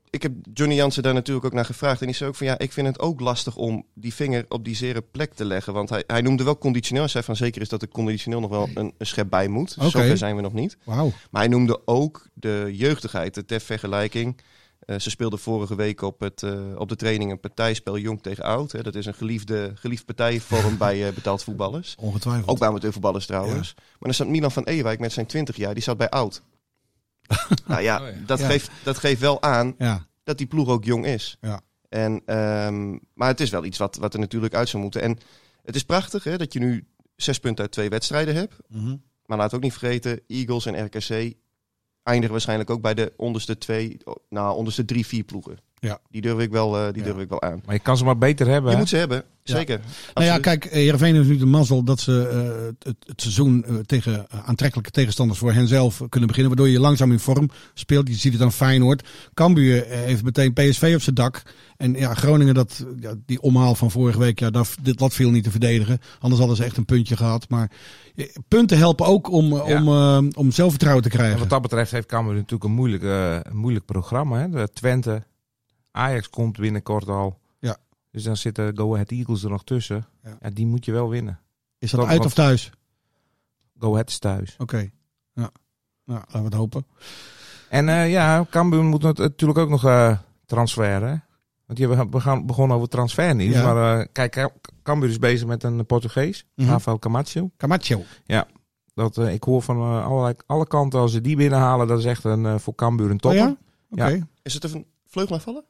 ik 0.09 0.21
heb 0.21 0.33
Johnny 0.53 0.75
Jansen 0.75 1.03
daar 1.03 1.13
natuurlijk 1.13 1.45
ook 1.45 1.53
naar 1.53 1.65
gevraagd. 1.65 1.99
En 1.99 2.07
die 2.07 2.15
zei 2.15 2.29
ook 2.29 2.35
van 2.35 2.47
ja, 2.47 2.57
ik 2.57 2.71
vind 2.71 2.87
het 2.87 2.99
ook 2.99 3.19
lastig 3.19 3.55
om 3.55 3.85
die 3.93 4.13
vinger 4.13 4.45
op 4.49 4.65
die 4.65 4.75
zere 4.75 5.01
plek 5.01 5.33
te 5.33 5.45
leggen. 5.45 5.73
Want 5.73 5.89
hij, 5.89 6.03
hij 6.07 6.21
noemde 6.21 6.43
wel 6.43 6.57
conditioneel. 6.57 7.03
Hij 7.03 7.11
zei 7.11 7.23
van 7.23 7.35
zeker 7.35 7.61
is 7.61 7.69
dat 7.69 7.81
er 7.81 7.87
conditioneel 7.87 8.39
nog 8.39 8.49
wel 8.49 8.69
een, 8.73 8.93
een 8.97 9.05
schep 9.05 9.29
bij 9.29 9.47
moet. 9.47 9.75
Oké. 9.79 9.89
Zover 9.89 10.17
zijn 10.17 10.35
we 10.35 10.41
nog 10.41 10.53
niet. 10.53 10.77
Wauw. 10.83 11.11
Maar 11.31 11.41
hij 11.41 11.51
noemde 11.51 11.81
ook 11.85 12.27
de 12.33 12.69
jeugdigheid, 12.71 13.33
de 13.33 13.45
ter 13.45 13.59
vergelijking. 13.59 14.41
Eh, 14.89 14.99
ze 14.99 15.09
speelden 15.09 15.39
vorige 15.39 15.75
week 15.75 16.01
op, 16.01 16.19
het, 16.19 16.43
eh, 16.43 16.75
op 16.75 16.89
de 16.89 16.95
training 16.95 17.31
een 17.31 17.39
partijspel 17.39 17.97
jong 17.97 18.21
tegen 18.21 18.43
oud. 18.43 18.71
Hè. 18.71 18.83
Dat 18.83 18.95
is 18.95 19.05
een 19.05 19.13
geliefde, 19.13 19.71
geliefd 19.75 20.05
partijvorm 20.05 20.77
bij 20.77 21.07
eh, 21.07 21.13
betaald 21.13 21.43
voetballers. 21.43 21.95
Ongetwijfeld. 21.99 22.47
Ook 22.49 22.59
bij 22.59 22.67
amateurvoetballers 22.67 23.25
trouwens. 23.25 23.73
Maar 23.75 23.85
dan 23.99 24.13
zat 24.13 24.27
Milan 24.27 24.51
van 24.51 24.63
Ewijk 24.63 24.99
met 24.99 25.11
zijn 25.11 25.25
20 25.25 25.55
jaar, 25.55 25.73
die 25.73 25.83
zat 25.83 25.97
bij 25.97 26.09
oud. 26.09 26.41
nou 27.67 27.81
ja, 27.81 28.01
Oh 28.01 28.07
ja. 28.07 28.13
Dat, 28.25 28.39
Ja. 28.39 28.47
Geeft, 28.47 28.71
dat 28.83 28.97
geeft 28.97 29.19
wel 29.19 29.41
aan 29.41 29.75
Ja. 29.77 30.07
dat 30.23 30.37
die 30.37 30.47
ploeg 30.47 30.67
ook 30.67 30.85
jong 30.85 31.05
is. 31.05 31.37
Ja. 31.41 31.61
En, 31.89 32.21
ehm, 32.25 32.97
maar 33.13 33.27
het 33.27 33.39
is 33.39 33.49
wel 33.49 33.65
iets 33.65 33.77
wat, 33.77 33.95
wat 33.95 34.13
er 34.13 34.19
natuurlijk 34.19 34.53
uit 34.53 34.69
zou 34.69 34.83
moeten. 34.83 35.01
En 35.01 35.17
het 35.63 35.75
is 35.75 35.83
prachtig 35.83 36.23
hè, 36.23 36.37
dat 36.37 36.53
je 36.53 36.59
nu 36.59 36.87
zes 37.15 37.39
punten 37.39 37.63
uit 37.63 37.71
twee 37.73 37.89
wedstrijden 37.89 38.35
hebt. 38.35 38.55
Mhm. 38.67 38.95
Maar 39.25 39.37
laat 39.37 39.53
ook 39.53 39.61
niet 39.61 39.77
vergeten, 39.77 40.21
Eagles 40.27 40.65
en 40.65 40.85
RKC 40.85 41.33
eindigen 42.09 42.31
waarschijnlijk 42.31 42.69
ook 42.69 42.81
bij 42.81 42.93
de 42.93 43.13
onderste 43.15 43.57
twee, 43.57 43.97
nou, 44.29 44.55
onderste 44.55 44.85
drie, 44.85 45.05
vier 45.05 45.23
ploegen. 45.23 45.59
Ja. 45.79 45.99
Die 46.09 46.21
durf 46.21 46.39
ik 46.39 46.51
wel, 46.51 46.77
eh, 46.77 46.93
die 46.93 47.03
Ja. 47.03 47.09
durf 47.09 47.21
ik 47.23 47.29
wel 47.29 47.41
aan. 47.41 47.61
Maar 47.65 47.75
je 47.75 47.81
kan 47.81 47.97
ze 47.97 48.03
maar 48.05 48.17
beter 48.17 48.47
hebben. 48.47 48.65
Je 48.69 48.75
hè? 48.75 48.81
moet 48.81 48.89
ze 48.89 48.97
hebben, 48.97 49.23
zeker. 49.43 49.79
Nou 50.13 50.25
ja, 50.27 50.37
kijk, 50.39 50.67
Heerenveen 50.71 51.15
heeft 51.15 51.27
nu 51.27 51.37
de 51.37 51.45
mazzel 51.45 51.83
dat 51.83 51.99
ze 51.99 52.27
eh, 52.27 52.65
het, 52.89 52.95
het, 53.05 53.21
seizoen 53.21 53.65
eh, 53.65 53.75
tegen 53.75 54.25
eh, 54.29 54.39
aantrekkelijke 54.45 54.91
tegenstanders 54.91 55.39
voor 55.39 55.51
henzelf 55.53 56.01
kunnen 56.09 56.27
beginnen. 56.29 56.55
Waardoor 56.55 56.73
je 56.73 56.79
langzaam 56.79 57.11
in 57.11 57.19
vorm 57.19 57.49
speelt. 57.73 58.07
Je 58.07 58.13
ziet 58.13 58.33
het 58.33 58.41
aan 58.41 58.51
Feyenoord. 58.51 59.07
Cambuur 59.33 59.85
eh, 59.87 59.99
heeft 59.99 60.23
meteen 60.23 60.53
PSV 60.53 60.91
op 60.95 61.01
zijn 61.01 61.15
dak. 61.15 61.41
En 61.77 61.93
ja, 61.93 62.13
Groningen, 62.13 62.53
dat, 62.53 62.85
ja, 62.99 63.13
die 63.25 63.41
omhaal 63.41 63.75
van 63.75 63.91
vorige 63.91 64.19
week, 64.19 64.39
ja, 64.39 64.49
dat, 64.49 64.75
dit, 64.81 64.97
dat 64.97 65.13
viel 65.13 65.31
niet 65.31 65.43
te 65.43 65.51
verdedigen. 65.51 65.99
Anders 66.19 66.39
hadden 66.39 66.57
ze 66.57 66.63
echt 66.63 66.77
een 66.77 66.85
puntje 66.85 67.17
gehad. 67.17 67.49
Maar 67.49 67.71
eh, 68.15 68.25
punten 68.47 68.77
helpen 68.77 69.05
ook 69.05 69.31
om, 69.31 69.57
eh, 69.57 69.67
Ja. 69.67 69.81
om, 69.81 69.87
eh, 69.87 70.37
om 70.39 70.51
zelfvertrouwen 70.51 71.03
te 71.03 71.09
En 71.09 71.15
krijgen. 71.17 71.39
wat 71.39 71.49
dat 71.49 71.61
betreft 71.61 71.91
heeft 71.91 72.07
Cambuur 72.07 72.33
natuurlijk 72.33 72.63
een 72.63 72.71
moeilijk, 72.71 73.03
eh, 73.03 73.33
een 73.43 73.57
moeilijk 73.57 73.85
programma. 73.85 74.39
Hè? 74.39 74.49
De 74.49 74.69
Twente, 74.73 75.23
Ajax 75.91 76.29
komt 76.29 76.57
binnenkort 76.57 77.07
al. 77.07 77.39
Ja. 77.59 77.77
Dus 78.11 78.23
dan 78.23 78.37
zitten 78.37 78.77
Go 78.77 78.93
Ahead 78.93 79.11
Eagles 79.11 79.43
er 79.43 79.49
nog 79.49 79.63
tussen. 79.63 80.05
Ja. 80.23 80.37
Ja. 80.41 80.49
die 80.49 80.65
moet 80.65 80.85
je 80.85 80.91
wel 80.91 81.09
winnen. 81.09 81.39
Is 81.77 81.91
dat 81.91 81.99
dat 81.99 82.09
uit 82.09 82.25
of 82.25 82.33
thuis? 82.33 82.71
Go 83.79 83.91
Ahead 83.91 84.09
is 84.09 84.19
thuis. 84.19 84.55
Oké. 84.57 84.77
Ja. 85.33 85.49
Nou, 86.05 86.19
laten 86.19 86.39
we 86.39 86.45
het 86.45 86.53
hopen. 86.53 86.85
En 87.69 87.89
eh, 87.89 88.11
ja, 88.11 88.45
Cambuur 88.49 88.83
moet 88.83 89.01
nat- 89.01 89.17
natuurlijk 89.17 89.59
ook 89.59 89.69
nog 89.69 89.85
eh 89.85 90.17
transferen. 90.45 91.23
Want 91.65 91.79
we 92.11 92.19
gaan 92.19 92.45
begonnen 92.45 92.77
over 92.77 92.89
transfernieuws. 92.89 93.53
Ja. 93.55 93.73
Maar 93.73 93.99
eh, 93.99 94.05
kijk, 94.11 94.31
Cam- 94.31 94.51
Cambuur 94.83 95.09
is 95.09 95.19
bezig 95.19 95.47
met 95.47 95.63
een 95.63 95.85
Portugees. 95.85 96.45
Rafael 96.55 96.99
Camacho. 96.99 97.51
Camacho. 97.57 98.03
Dat, 98.93 99.17
eh, 99.17 99.33
ik 99.33 99.43
hoor 99.43 99.61
van 99.61 100.03
allerlei, 100.03 100.33
alle 100.45 100.67
kanten 100.67 100.99
als 100.99 101.11
ze 101.11 101.21
die 101.21 101.35
binnenhalen. 101.35 101.87
Dat 101.87 101.99
is 101.99 102.05
echt 102.05 102.23
een, 102.23 102.45
eh, 102.45 102.57
voor 102.57 102.75
Cambuur 102.75 103.05
een 103.05 103.11
Oh 103.13 103.19
topper. 103.19 103.39
ja? 103.39 103.57
Oké. 103.89 104.07
Ja. 104.07 104.27
Is 104.41 104.53
het 104.53 104.63
een 104.63 104.85
vleugelaanvaller? 105.07 105.63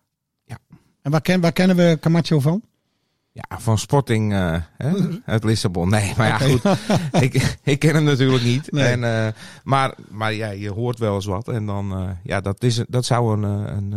En 1.01 1.11
waar, 1.11 1.21
ken, 1.21 1.41
waar 1.41 1.51
kennen 1.51 1.75
we 1.75 1.97
Camacho 1.99 2.39
van? 2.39 2.63
Ja, 3.31 3.59
van 3.59 3.77
Sporting 3.77 4.33
eh, 4.33 4.55
hè, 4.77 4.91
uit 5.25 5.43
Lissabon. 5.43 5.89
Nee, 5.89 6.13
maar 6.17 6.27
ja, 6.27 6.37
goed. 6.37 6.61
ik, 7.23 7.57
ik 7.63 7.79
ken 7.79 7.95
hem 7.95 8.03
natuurlijk 8.03 8.43
niet. 8.43 8.71
Nee. 8.71 8.85
En, 8.85 9.25
eh, 9.25 9.31
maar 9.63 9.93
maar 10.09 10.33
ja, 10.33 10.49
je 10.49 10.69
hoort 10.69 10.99
wel 10.99 11.15
eens 11.15 11.25
wat. 11.25 11.47
En 11.47 11.65
dan, 11.65 11.91
eh, 11.91 12.09
ja, 12.23 12.41
dat, 12.41 12.63
is, 12.63 12.83
dat 12.87 13.05
zou 13.05 13.33
een, 13.33 13.43
een, 13.43 13.93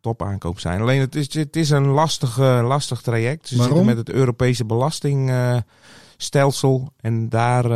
topaankoop 0.00 0.60
zijn. 0.60 0.80
Alleen 0.80 1.00
het 1.00 1.14
is, 1.14 1.34
het 1.34 1.56
is 1.56 1.70
een 1.70 1.86
lastig, 1.86 2.38
lastig 2.38 3.00
traject. 3.00 3.48
Ze 3.48 3.56
Waarom? 3.56 3.76
zitten 3.76 3.96
met 3.96 4.06
het 4.06 4.16
Europese 4.16 4.64
belastingstelsel. 4.64 6.92
en 7.00 7.28
daar, 7.28 7.68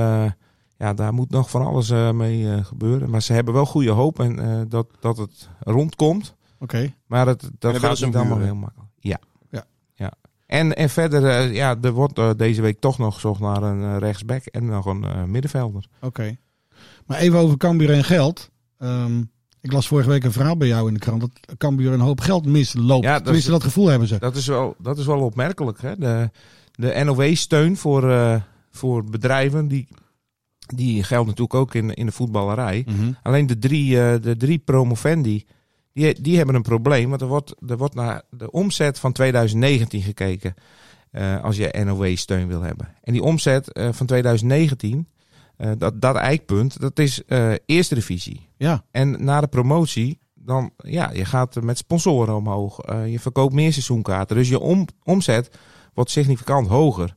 ja, 0.77 0.95
daar 0.95 1.15
moet 1.15 1.31
nog 1.31 1.51
van 1.51 1.67
alles 1.67 1.91
mee 2.13 2.65
gebeuren. 2.65 3.11
Maar 3.11 3.23
ze 3.23 3.33
hebben 3.33 3.55
wel 3.55 3.67
goede 3.67 3.91
hoop 3.91 4.21
en, 4.21 4.67
dat, 4.69 4.87
dat 5.01 5.17
het 5.17 5.49
rondkomt. 5.61 6.37
Oké. 6.59 6.95
Maar 7.07 7.27
het, 7.27 7.41
dat 7.41 7.73
willen 7.73 7.81
gaat 7.81 7.91
niet 8.00 8.15
hem 8.15 8.23
allemaal 8.27 8.38
heel 8.45 8.55
makkelijk. 8.55 8.91
Ja. 8.99 9.19
Ja. 9.50 9.65
ja. 9.95 10.12
En, 10.47 10.77
en 10.77 10.91
verder, 10.91 11.25
eh, 11.27 11.55
ja, 11.55 11.77
er 11.83 11.93
wordt 11.93 12.19
eh, 12.19 12.31
deze 12.37 12.62
week 12.62 12.81
toch 12.81 12.99
nog 12.99 13.15
gezocht 13.15 13.41
naar 13.41 13.62
een 13.62 13.83
eh, 13.83 13.99
rechtsback 13.99 14.45
en 14.45 14.67
nog 14.67 14.87
een 14.87 15.31
middenvelder. 15.31 15.88
Oké. 16.00 16.37
Maar 17.07 17.19
even 17.19 17.38
over 17.38 17.57
Cambuur 17.57 17.91
en 17.91 18.05
geld. 18.05 18.50
Ehm, 18.79 19.19
ik 19.61 19.73
las 19.73 19.88
vorige 19.88 20.09
week 20.09 20.25
een 20.25 20.33
verhaal 20.33 20.57
bij 20.57 20.69
jou 20.69 20.88
in 20.88 20.95
de 20.95 21.00
krant 21.00 21.21
dat 21.21 21.31
Cambuur 21.59 21.93
een 21.93 22.00
hoop 22.00 22.21
geld 22.21 22.47
misloopt. 22.47 23.05
Ja, 23.05 23.12
dat 23.12 23.23
Tenminste, 23.25 23.50
is- 23.50 23.57
dat 23.57 23.65
gevoel 23.67 23.87
hebben 23.87 24.09
ze. 24.09 24.19
Dat 24.19 24.37
is 24.37 24.47
wel, 24.47 24.75
dat 24.79 24.99
is 24.99 25.07
wel 25.07 25.21
opmerkelijk. 25.21 25.81
Hè? 25.83 25.97
De, 25.97 26.31
de 26.73 27.03
NOW-steun 27.05 27.77
voor, 27.77 28.11
eh, 28.11 28.41
voor 28.71 29.05
bedrijven, 29.05 29.69
die, 29.69 29.88
die 30.75 31.03
geldt 31.03 31.27
natuurlijk 31.27 31.55
ook 31.55 31.75
in, 31.75 31.95
in 31.95 32.07
de 32.07 32.12
voetballerij. 32.12 32.85
Mhm. 32.87 33.13
Alleen 33.23 33.47
de 33.47 33.59
drie, 33.59 33.91
de 34.21 34.35
drie 34.39 34.59
promovendi, 34.59 35.47
die, 35.99 36.21
die 36.21 36.37
hebben 36.37 36.54
een 36.54 36.63
probleem. 36.63 37.08
Want 37.08 37.21
er 37.21 37.26
wordt, 37.26 37.54
er 37.69 37.76
wordt 37.76 37.95
naar 37.95 38.23
de 38.30 38.50
omzet 38.50 38.99
van 38.99 39.13
2019 39.13 40.02
gekeken. 40.02 40.54
eh, 41.11 41.45
als 41.45 41.56
je 41.56 41.84
NOW-steun 41.84 42.49
wil 42.49 42.61
hebben. 42.61 42.95
En 43.02 43.13
die 43.13 43.23
omzet 43.23 43.73
eh, 43.73 43.89
van 43.93 44.06
2019, 44.06 45.08
eh, 45.56 45.71
dat, 45.78 46.00
dat 46.00 46.17
eikpunt, 46.17 46.80
dat 46.80 46.99
is 46.99 47.23
eerste 47.67 47.95
divisie. 47.95 48.49
Ja. 48.56 48.84
En 48.91 49.25
na 49.25 49.41
de 49.41 49.47
promotie, 49.47 50.19
dan 50.34 50.71
ja, 50.76 51.11
je 51.11 51.25
gaat 51.25 51.63
met 51.63 51.78
sponsoren 51.78 52.34
omhoog. 52.34 52.80
Je 53.06 53.21
verkoopt 53.21 53.54
meer 53.54 53.73
seizoenkaarten. 53.73 54.37
Dus 54.37 54.49
je 54.49 54.58
om, 54.58 54.87
omzet 55.04 55.58
wordt 55.95 56.11
significant 56.11 56.67
hoger. 56.67 57.15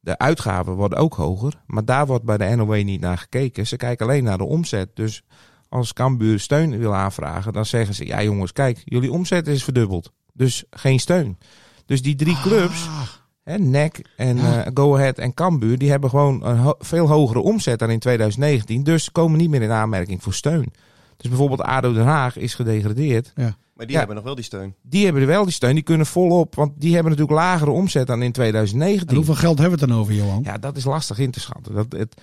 De 0.00 0.18
uitgaven 0.18 0.74
worden 0.74 0.98
ook 0.98 1.14
hoger. 1.14 1.62
Maar 1.66 1.84
daar 1.84 2.06
wordt 2.06 2.24
bij 2.24 2.36
de 2.36 2.56
NOW 2.56 2.82
niet 2.82 3.00
naar 3.00 3.18
gekeken. 3.18 3.66
Ze 3.66 3.76
kijken 3.76 4.06
alleen 4.06 4.24
naar 4.24 4.38
de 4.38 4.44
omzet. 4.44 4.96
Dus 4.96 5.22
als 5.68 5.92
Cambuur 5.92 6.40
steun 6.40 6.78
wil 6.78 6.94
aanvragen, 6.94 7.52
dan 7.52 7.66
zeggen 7.66 7.94
ze... 7.94 8.06
Ja 8.06 8.22
jongens, 8.22 8.52
kijk, 8.52 8.82
jullie 8.84 9.12
omzet 9.12 9.46
is 9.46 9.64
verdubbeld. 9.64 10.12
Dus 10.32 10.64
geen 10.70 11.00
steun. 11.00 11.38
Dus 11.86 12.02
die 12.02 12.14
drie 12.14 12.40
clubs, 12.40 12.86
Ah, 12.86 13.02
hè, 13.42 13.58
NEC 13.58 14.02
en 14.16 14.36
Ja. 14.36 14.64
eh, 14.64 14.70
Go 14.74 14.94
Ahead 14.96 15.18
en 15.18 15.34
Cambuur... 15.34 15.78
die 15.78 15.90
hebben 15.90 16.10
gewoon 16.10 16.44
een 16.46 16.58
ho- 16.58 16.76
veel 16.78 17.08
hogere 17.08 17.40
omzet 17.40 17.78
dan 17.78 17.90
in 17.90 17.98
2019. 17.98 18.82
Dus 18.82 19.12
komen 19.12 19.38
niet 19.38 19.50
meer 19.50 19.62
in 19.62 19.70
aanmerking 19.70 20.22
voor 20.22 20.34
steun. 20.34 20.72
Dus 21.16 21.28
bijvoorbeeld 21.28 21.60
ADO 21.62 21.92
Den 21.92 22.04
Haag 22.04 22.36
is 22.36 22.54
gedegradeerd. 22.54 23.32
Maar 23.36 23.54
die 23.86 23.90
Ja. 23.90 23.98
hebben 23.98 24.16
nog 24.16 24.24
wel 24.24 24.34
die 24.34 24.44
steun. 24.44 24.74
Die 24.82 25.04
hebben 25.04 25.22
er 25.22 25.28
wel 25.28 25.44
die 25.44 25.52
steun. 25.52 25.74
Die 25.74 25.82
kunnen 25.84 26.06
volop, 26.06 26.54
want 26.54 26.72
die 26.80 26.94
hebben 26.94 27.10
natuurlijk 27.12 27.38
lagere 27.38 27.70
omzet 27.70 28.06
dan 28.06 28.18
in 28.20 28.26
en 28.26 28.32
2019. 28.32 29.16
hoeveel 29.16 29.34
geld 29.34 29.58
hebben 29.58 29.78
we 29.78 29.84
het 29.84 29.90
dan 29.92 30.00
over, 30.00 30.14
Johan? 30.14 30.42
Ja, 30.44 30.58
dat 30.58 30.76
is 30.76 30.84
lastig 30.84 31.18
in 31.18 31.30
te 31.30 31.40
schatten. 31.40 31.74
Dat, 31.74 31.86
het, 31.92 32.20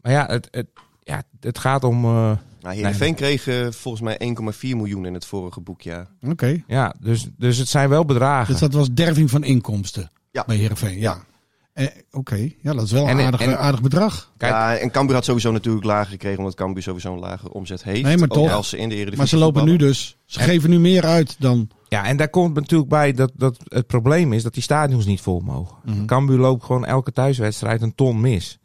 maar 0.00 0.12
ja, 0.12 0.26
het, 0.26 0.48
het, 0.50 0.66
ja, 1.04 1.22
het 1.40 1.58
gaat 1.58 1.84
om... 1.84 2.04
eh, 2.04 2.30
Nou, 2.60 2.74
Heerenveen 2.74 3.14
kreeg 3.14 3.46
eh, 3.46 3.66
volgens 3.70 4.02
mij 4.02 4.34
1,4 4.52 4.58
miljoen 4.60 5.06
in 5.06 5.14
het 5.14 5.24
vorige 5.26 5.60
boekjaar. 5.60 6.06
Oké. 6.28 6.62
ja, 6.66 6.94
dus, 7.00 7.28
dus 7.38 7.56
het 7.56 7.68
zijn 7.68 7.88
wel 7.88 8.04
bedragen. 8.04 8.50
Dus 8.52 8.60
dat 8.60 8.72
was 8.72 8.92
derving 8.92 9.30
van 9.30 9.44
inkomsten 9.44 10.10
Ja. 10.30 10.44
bij 10.46 10.56
Heerenveen. 10.56 10.98
Ja. 10.98 11.24
Eh, 11.72 11.86
Oké, 12.10 12.48
ja, 12.62 12.72
dat 12.72 12.82
is 12.84 12.92
wel 12.92 13.02
een 13.08 13.18
En- 13.18 13.24
aardig, 13.24 13.40
en- 13.40 13.58
aardig 13.58 13.80
bedrag. 13.82 14.32
Kijk. 14.36 14.52
Ja, 14.52 14.76
en 14.76 14.90
Cambuur 14.90 15.14
had 15.14 15.24
sowieso 15.24 15.50
natuurlijk 15.52 15.84
lager 15.84 16.10
gekregen, 16.10 16.38
omdat 16.38 16.54
Cambuur 16.54 16.82
sowieso 16.82 17.12
een 17.12 17.18
lage 17.18 17.52
omzet 17.52 17.82
heeft. 17.84 18.02
Nee, 18.02 18.16
maar 18.16 18.28
toch. 18.28 18.52
Als 18.52 18.68
ze 18.68 18.76
in 18.78 18.88
de 18.88 18.94
Eredivisie 18.94 19.18
Maar 19.18 19.28
ze 19.28 19.36
lopen 19.36 19.64
nu 19.64 19.76
dus. 19.76 20.16
Ze 20.24 20.40
geven 20.40 20.70
nu 20.70 20.78
meer 20.78 21.04
uit 21.04 21.36
dan. 21.38 21.68
Ja, 21.88 22.04
en 22.04 22.16
daar 22.16 22.28
komt 22.28 22.54
natuurlijk 22.54 22.90
bij 22.90 23.12
dat, 23.12 23.32
dat 23.36 23.56
het 23.68 23.86
probleem 23.86 24.32
is 24.32 24.42
dat 24.42 24.54
die 24.54 24.62
stadions 24.62 25.06
niet 25.06 25.20
vol 25.20 25.40
mogen. 25.40 25.76
Mhm. 25.84 26.04
Cambuur 26.04 26.38
loopt 26.38 26.64
gewoon 26.64 26.84
elke 26.84 27.12
thuiswedstrijd 27.12 27.82
een 27.82 27.94
ton 27.94 28.20
mis. 28.20 28.58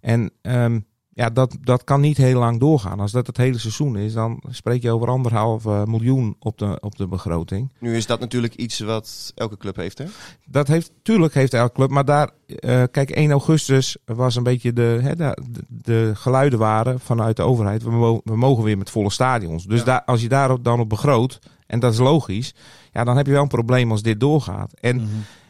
En 0.00 0.30
ehm, 0.42 0.80
ja, 1.14 1.30
dat, 1.30 1.56
dat 1.60 1.84
kan 1.84 2.00
niet 2.00 2.16
heel 2.16 2.38
lang 2.38 2.60
doorgaan. 2.60 3.00
Als 3.00 3.12
dat 3.12 3.26
het 3.26 3.36
hele 3.36 3.58
seizoen 3.58 3.96
is, 3.96 4.12
dan 4.12 4.42
spreek 4.50 4.82
je 4.82 4.90
over 4.90 5.08
anderhalf 5.08 5.66
eh, 5.66 5.84
miljoen 5.84 6.36
op 6.38 6.58
de, 6.58 6.78
op 6.80 6.96
de 6.96 7.06
begroting. 7.08 7.72
Nu 7.78 7.96
is 7.96 8.06
dat 8.06 8.20
natuurlijk 8.20 8.54
iets 8.54 8.78
wat 8.80 9.32
elke 9.34 9.56
club 9.56 9.76
heeft, 9.76 9.98
hè? 9.98 10.04
Dat 10.46 10.68
heeft, 10.68 10.90
tuurlijk 11.02 11.34
heeft 11.34 11.54
elke 11.54 11.72
club, 11.74 11.90
maar 11.90 12.04
daar, 12.04 12.30
eh, 12.46 12.82
kijk, 12.90 13.10
1 13.10 13.30
augustus 13.30 13.96
was 14.04 14.36
een 14.36 14.42
beetje 14.42 14.72
de, 14.72 14.98
hè, 15.02 15.16
de, 15.16 15.38
de 15.68 16.10
geluiden 16.14 16.58
waren 16.58 17.00
vanuit 17.00 17.36
de 17.36 17.42
overheid. 17.42 17.82
We, 17.82 17.90
mo- 17.90 18.20
we 18.24 18.36
mogen 18.36 18.64
weer 18.64 18.78
met 18.78 18.90
volle 18.90 19.10
stadions. 19.10 19.64
Dus 19.66 19.78
Ja. 19.78 19.84
daar, 19.84 20.02
als 20.04 20.22
je 20.22 20.28
daar 20.28 20.62
dan 20.62 20.80
op 20.80 20.88
begroot, 20.88 21.38
en 21.66 21.80
dat 21.80 21.92
is 21.92 21.98
logisch, 21.98 22.54
ja, 22.92 23.04
dan 23.04 23.16
heb 23.16 23.26
je 23.26 23.32
wel 23.32 23.42
een 23.42 23.48
probleem 23.48 23.90
als 23.90 24.02
dit 24.02 24.20
doorgaat. 24.20 24.72
En, 24.80 24.96
Mhm. 24.96 25.06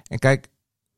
en 0.06 0.18
kijk, 0.18 0.48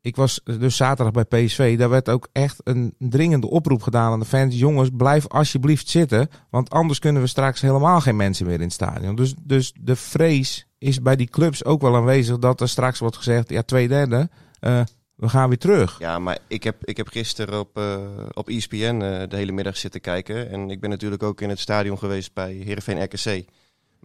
ik 0.06 0.16
was 0.16 0.40
dus 0.44 0.76
zaterdag 0.76 1.26
bij 1.26 1.44
PSV. 1.44 1.78
Daar 1.78 1.88
werd 1.88 2.08
ook 2.08 2.28
echt 2.32 2.60
een 2.64 2.94
dringende 2.98 3.50
oproep 3.50 3.82
gedaan 3.82 4.12
aan 4.12 4.18
de 4.18 4.24
fans. 4.24 4.58
Jongens, 4.58 4.88
blijf 4.92 5.28
alsjeblieft 5.28 5.88
zitten. 5.88 6.28
Want 6.50 6.70
anders 6.70 6.98
kunnen 6.98 7.22
we 7.22 7.28
straks 7.28 7.60
helemaal 7.60 8.00
geen 8.00 8.16
mensen 8.16 8.46
meer 8.46 8.54
in 8.54 8.60
het 8.60 8.72
stadion. 8.72 9.14
Dus, 9.14 9.34
dus 9.42 9.72
de 9.80 9.96
vrees 9.96 10.66
is 10.78 11.02
bij 11.02 11.16
die 11.16 11.28
clubs 11.28 11.64
ook 11.64 11.80
wel 11.80 11.96
aanwezig 11.96 12.38
dat 12.38 12.60
er 12.60 12.68
straks 12.68 12.98
wordt 12.98 13.16
gezegd: 13.16 13.48
ja, 13.48 13.62
twee 13.62 13.88
derde, 13.88 14.28
eh, 14.60 14.80
we 15.14 15.28
gaan 15.28 15.48
weer 15.48 15.58
terug. 15.58 15.98
Ja, 15.98 16.18
maar 16.18 16.38
ik 16.48 16.62
heb, 16.62 16.76
ik 16.84 16.96
heb 16.96 17.08
gisteren 17.08 17.58
op, 17.58 17.78
eh, 17.78 17.98
op 18.32 18.48
ESPN 18.48 18.76
eh, 18.76 19.28
de 19.28 19.36
hele 19.36 19.52
middag 19.52 19.76
zitten 19.76 20.00
kijken. 20.00 20.50
En 20.50 20.70
ik 20.70 20.80
ben 20.80 20.90
natuurlijk 20.90 21.22
ook 21.22 21.40
in 21.40 21.48
het 21.48 21.58
stadion 21.58 21.98
geweest 21.98 22.34
bij 22.34 22.52
Heerenveen 22.52 23.02
RKC. 23.02 23.44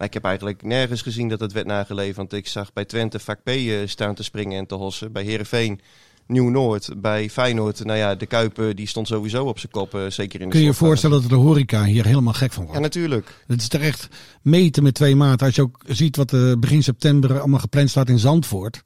Maar 0.02 0.10
ik 0.10 0.16
heb 0.16 0.26
eigenlijk 0.26 0.64
nergens 0.64 1.02
gezien 1.02 1.30
dat 1.30 1.40
het 1.40 1.52
werd 1.52 1.66
nageleefd. 1.66 2.16
Want 2.16 2.34
ik 2.34 2.48
zag 2.48 2.74
bij 2.74 2.86
Twente 2.86 3.20
Vak 3.20 3.44
P 3.44 3.48
eh, 3.48 3.78
staan 3.86 4.16
te 4.16 4.24
springen 4.24 4.58
en 4.58 4.66
te 4.68 4.76
hossen. 4.76 5.12
Bij 5.12 5.24
Heerenveen 5.24 5.80
Nieuw-Noord. 6.28 6.90
Bij 6.98 7.30
Feyenoord, 7.30 7.86
nou 7.86 7.98
ja, 7.98 8.16
de 8.16 8.26
Kuipen 8.26 8.76
die 8.76 8.88
stond 8.88 9.08
sowieso 9.08 9.46
op 9.46 9.60
zijn 9.60 9.72
kop. 9.72 9.96
eh, 9.96 10.02
zeker 10.08 10.40
in 10.40 10.46
de 10.46 10.52
Kun 10.52 10.60
je 10.62 10.66
je 10.66 10.74
voorstellen 10.74 11.22
dat 11.22 11.30
de 11.30 11.36
horeca 11.36 11.84
hier 11.84 12.06
helemaal 12.06 12.34
gek 12.34 12.52
van 12.52 12.64
Ja, 12.64 12.68
wordt? 12.70 12.84
natuurlijk. 12.84 13.44
Het 13.48 13.62
is 13.62 13.68
toch 13.68 13.82
echt 13.82 14.08
meten 14.42 14.84
met 14.84 14.94
twee 14.94 15.16
maten. 15.16 15.46
Als 15.46 15.56
je 15.56 15.62
ook 15.62 15.84
ziet 15.88 16.16
wat 16.16 16.32
er 16.32 16.60
begin 16.60 16.84
september 16.84 17.40
allemaal 17.40 17.60
gepland 17.60 17.90
staat 17.90 18.10
in 18.10 18.20
Zandvoort. 18.20 18.84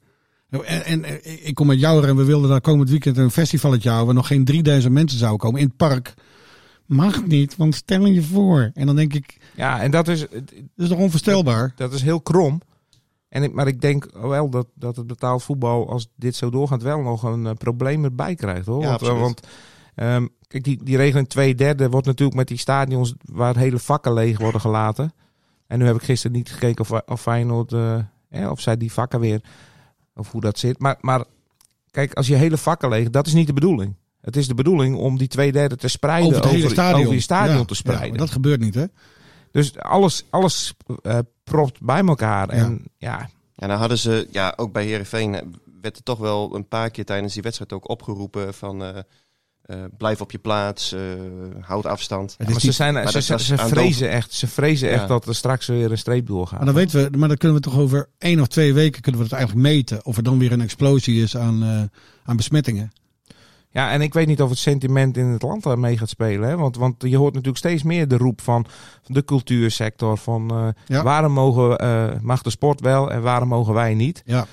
En, 0.50 0.84
en, 0.84 1.04
en 1.04 1.46
ik 1.46 1.54
kom 1.54 1.66
met 1.66 1.80
jou 1.80 2.06
en 2.06 2.16
we 2.16 2.24
wilden 2.24 2.50
daar 2.50 2.60
komend 2.60 2.90
weekend 2.90 3.16
een 3.16 3.30
festivalletje 3.30 3.88
houden. 3.88 4.06
Waar 4.06 4.22
nog 4.22 4.26
geen 4.26 4.44
3000 4.44 4.92
mensen 4.92 5.18
zouden 5.18 5.40
komen 5.40 5.60
in 5.60 5.66
het 5.66 5.76
park. 5.76 6.14
Mag 6.86 7.26
niet, 7.26 7.56
want 7.56 7.74
stel 7.74 8.06
je 8.06 8.22
voor. 8.22 8.70
En 8.74 8.86
dan 8.86 8.96
denk 8.96 9.14
ik, 9.14 9.36
Ja, 9.56 9.80
en 9.80 9.90
dat 9.90 10.08
is, 10.08 10.20
dat 10.30 10.52
is 10.76 10.88
toch 10.88 10.98
onvoorstelbaar? 10.98 11.72
dat 11.76 11.92
is 11.92 12.02
heel 12.02 12.20
krom. 12.20 12.60
En 13.28 13.42
ik, 13.42 13.52
maar 13.52 13.66
ik 13.66 13.80
denk 13.80 14.08
wel 14.12 14.50
dat, 14.50 14.66
dat 14.74 14.96
het 14.96 15.06
betaald 15.06 15.42
voetbal, 15.42 15.90
als 15.90 16.08
dit 16.14 16.34
zo 16.34 16.50
doorgaat, 16.50 16.82
wel 16.82 17.00
nog 17.00 17.22
een 17.22 17.46
eh, 17.46 17.52
probleem 17.54 18.04
erbij 18.04 18.34
krijgt. 18.34 18.66
Hoor. 18.66 18.82
Ja, 18.82 18.88
want, 18.88 19.02
eh, 19.02 19.20
want 19.20 19.40
ehm, 19.94 20.26
kijk, 20.46 20.64
die, 20.64 20.84
die 20.84 20.96
regeling 20.96 21.28
2 21.28 21.54
derde 21.54 21.90
wordt 21.90 22.06
natuurlijk 22.06 22.36
met 22.36 22.48
die 22.48 22.58
stadions 22.58 23.14
waar 23.24 23.56
hele 23.56 23.78
vakken 23.78 24.12
leeg 24.12 24.38
worden 24.38 24.60
gelaten. 24.60 25.12
En 25.66 25.78
nu 25.78 25.86
heb 25.86 25.96
ik 25.96 26.02
gisteren 26.02 26.36
niet 26.36 26.52
gekeken 26.52 26.84
of, 26.84 27.00
of 27.06 27.20
Feyenoord, 27.20 27.72
eh, 27.72 28.50
of 28.50 28.60
zij 28.60 28.76
die 28.76 28.92
vakken 28.92 29.20
weer, 29.20 29.40
of 30.14 30.32
hoe 30.32 30.40
dat 30.40 30.58
zit. 30.58 30.78
Maar, 30.78 30.96
maar 31.00 31.24
kijk, 31.90 32.14
als 32.14 32.26
je 32.26 32.34
hele 32.34 32.56
vakken 32.58 32.88
leeg, 32.88 33.10
dat 33.10 33.26
is 33.26 33.32
niet 33.32 33.46
de 33.46 33.52
bedoeling. 33.52 33.94
Het 34.26 34.36
is 34.36 34.48
de 34.48 34.54
bedoeling 34.54 34.96
om 34.96 35.18
die 35.18 35.28
twee 35.28 35.52
derde 35.52 35.76
te 35.76 35.88
spreiden 35.88 36.28
Over 36.28 36.42
het 36.42 36.50
hele 36.50 36.68
stadion. 36.68 37.00
over 37.00 37.14
je 37.14 37.20
stadion 37.20 37.56
Ja, 37.56 37.64
te 37.64 37.74
ja, 37.74 37.74
spreiden. 37.74 38.08
maar 38.08 38.18
dat 38.18 38.30
gebeurt 38.30 38.60
niet, 38.60 38.74
hè? 38.74 38.84
Dus 39.50 39.78
alles, 39.78 40.24
alles 40.30 40.74
eh, 41.02 41.18
propt 41.44 41.80
bij 41.80 42.04
elkaar. 42.04 42.48
En 42.48 42.84
ja, 42.98 43.28
Ja, 43.56 43.66
nou 43.66 43.78
hadden 43.78 43.98
ze, 43.98 44.28
ja, 44.30 44.52
ook 44.56 44.72
bij 44.72 44.84
Herenveen 44.84 45.56
werd 45.80 45.96
er 45.96 46.02
toch 46.02 46.18
wel 46.18 46.54
een 46.54 46.68
paar 46.68 46.90
keer 46.90 47.04
tijdens 47.04 47.34
die 47.34 47.42
wedstrijd 47.42 47.72
ook 47.72 47.88
opgeroepen 47.88 48.54
van 48.54 48.82
eh, 48.84 48.98
eh, 49.66 49.84
blijf 49.96 50.20
op 50.20 50.30
je 50.30 50.38
plaats, 50.38 50.92
eh, 50.92 51.00
houd 51.60 51.86
afstand. 51.86 52.36
Maar 52.38 52.60
ze, 52.60 52.72
zijn, 52.72 52.94
maar 52.94 53.10
ze, 53.10 53.20
ze, 53.20 53.56
vrezen 53.58 54.10
echt, 54.10 54.32
ze 54.32 54.46
vrezen 54.46 54.90
echt 54.90 55.08
dat 55.08 55.26
er 55.26 55.34
straks 55.34 55.66
weer 55.66 55.90
een 55.90 55.98
streep 55.98 56.26
doorgaat. 56.26 56.56
Maar 56.56 56.66
dan 56.66 56.74
weten 56.74 57.10
we, 57.10 57.18
maar 57.18 57.28
dan 57.28 57.36
kunnen 57.36 57.56
we 57.56 57.62
toch 57.62 57.78
over 57.78 58.08
één 58.18 58.40
of 58.40 58.46
twee 58.46 58.74
weken 58.74 59.02
kunnen 59.02 59.20
we 59.20 59.26
het 59.26 59.36
eigenlijk 59.36 59.68
meten 59.68 60.04
of 60.04 60.16
er 60.16 60.22
dan 60.22 60.38
weer 60.38 60.52
een 60.52 60.60
explosie 60.60 61.22
is 61.22 61.36
aan, 61.36 61.62
eh, 61.62 61.82
aan 62.24 62.36
besmettingen. 62.36 62.92
Ja, 63.76 63.90
en 63.90 64.00
ik 64.00 64.14
weet 64.14 64.26
niet 64.26 64.42
of 64.42 64.48
het 64.50 64.58
sentiment 64.58 65.16
in 65.16 65.26
het 65.26 65.42
land 65.42 65.62
daar 65.62 65.78
mee 65.78 65.98
gaat 65.98 66.08
spelen. 66.08 66.48
Hè? 66.48 66.56
Want, 66.56 66.76
want 66.76 66.94
je 66.98 67.16
hoort 67.16 67.32
natuurlijk 67.32 67.58
steeds 67.58 67.82
meer 67.82 68.08
de 68.08 68.16
roep 68.16 68.40
van 68.40 68.66
de 69.06 69.24
cultuursector. 69.24 70.16
Van 70.18 70.50
eh, 70.50 70.68
Ja. 70.86 71.02
waarom 71.02 71.32
mogen, 71.32 71.78
eh, 71.78 72.04
mag 72.20 72.42
de 72.42 72.50
sport 72.50 72.80
wel 72.80 73.10
en 73.10 73.22
waarom 73.22 73.48
mogen 73.48 73.74
wij 73.74 73.94
niet? 73.94 74.22
Ja. 74.24 74.46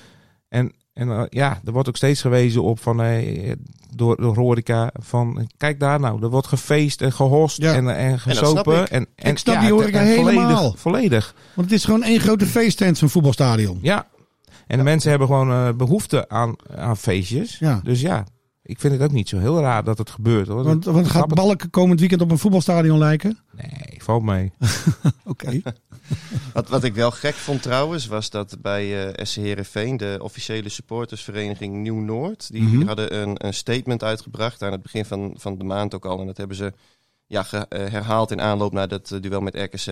En, 0.48 0.72
en 0.92 1.10
eh, 1.10 1.22
ja, 1.28 1.60
er 1.64 1.72
wordt 1.72 1.88
ook 1.88 1.96
steeds 1.96 2.20
gewezen 2.20 2.62
op 2.62 2.80
van, 2.80 3.02
eh, 3.02 3.52
door, 3.94 4.16
door 4.16 4.36
horeca 4.36 4.90
van 5.00 5.48
kijk 5.56 5.80
daar 5.80 6.00
nou, 6.00 6.22
er 6.22 6.30
wordt 6.30 6.46
gefeest 6.46 7.00
en 7.00 7.12
gehost 7.12 7.56
Ja. 7.56 7.74
en, 7.74 7.96
en 7.96 8.18
snap 8.20 8.36
gesopen. 8.36 8.80
ik. 8.82 8.88
En, 8.88 9.06
en, 9.16 9.30
Ik 9.30 9.38
snap 9.38 9.54
ja, 9.54 9.60
die 9.60 9.72
horeca 9.72 9.98
en 10.00 10.06
helemaal. 10.06 10.32
Volledig, 10.56 10.80
volledig. 10.80 11.34
Want 11.54 11.70
het 11.70 11.78
is 11.78 11.84
gewoon 11.84 12.02
één 12.02 12.20
grote 12.20 12.46
feesttent, 12.46 12.98
zo'n 12.98 13.08
voetbalstadion. 13.08 13.78
Ja. 13.82 14.06
En 14.66 14.78
de 14.78 14.84
mensen 14.84 15.10
hebben 15.10 15.28
gewoon 15.28 15.50
eh, 15.50 15.68
behoefte 15.76 16.28
aan, 16.28 16.54
aan 16.76 16.96
feestjes. 16.96 17.58
Ja. 17.58 17.80
Dus 17.84 18.00
ja, 18.00 18.24
ik 18.64 18.80
vind 18.80 18.92
het 18.92 19.02
ook 19.02 19.12
niet 19.12 19.28
zo 19.28 19.38
heel 19.38 19.60
raar 19.60 19.84
dat 19.84 19.98
het 19.98 20.10
gebeurt. 20.10 20.48
Hoor. 20.48 20.64
Want, 20.64 20.84
want 20.84 21.06
gaat. 21.08 21.34
Balken 21.34 21.70
komend 21.70 22.00
weekend 22.00 22.20
op 22.20 22.30
een 22.30 22.38
voetbalstadion 22.38 22.98
lijken? 22.98 23.38
Nee, 23.56 23.98
valt 24.02 24.22
mee. 24.22 24.52
Oké. 25.24 25.60
Wat, 26.52 26.68
wat 26.68 26.84
ik 26.84 26.94
wel 26.94 27.10
gek 27.10 27.34
vond 27.34 27.62
trouwens, 27.62 28.06
was 28.06 28.30
dat 28.30 28.56
bij 28.62 29.06
eh 29.14 29.24
SC 29.24 29.36
Heerenveen, 29.36 29.96
de 29.96 30.18
officiële 30.22 30.68
supportersvereniging 30.68 31.74
Nieuw-Noord, 31.74 32.52
die 32.52 32.62
Mhm. 32.62 32.86
hadden 32.86 33.16
een, 33.22 33.46
een 33.46 33.54
statement 33.54 34.02
uitgebracht 34.02 34.62
aan 34.62 34.72
het 34.72 34.82
begin 34.82 35.04
van, 35.04 35.34
van 35.38 35.58
de 35.58 35.64
maand 35.64 35.94
ook 35.94 36.04
al. 36.04 36.20
En 36.20 36.26
dat 36.26 36.36
hebben 36.36 36.56
ze 36.56 36.72
ja, 37.26 37.42
ge- 37.42 37.66
eh, 37.68 37.90
herhaald 37.90 38.30
in 38.30 38.40
aanloop 38.40 38.72
naar 38.72 38.88
dat 38.88 39.10
eh, 39.10 39.20
duel 39.20 39.40
met 39.40 39.54
RKC. 39.54 39.86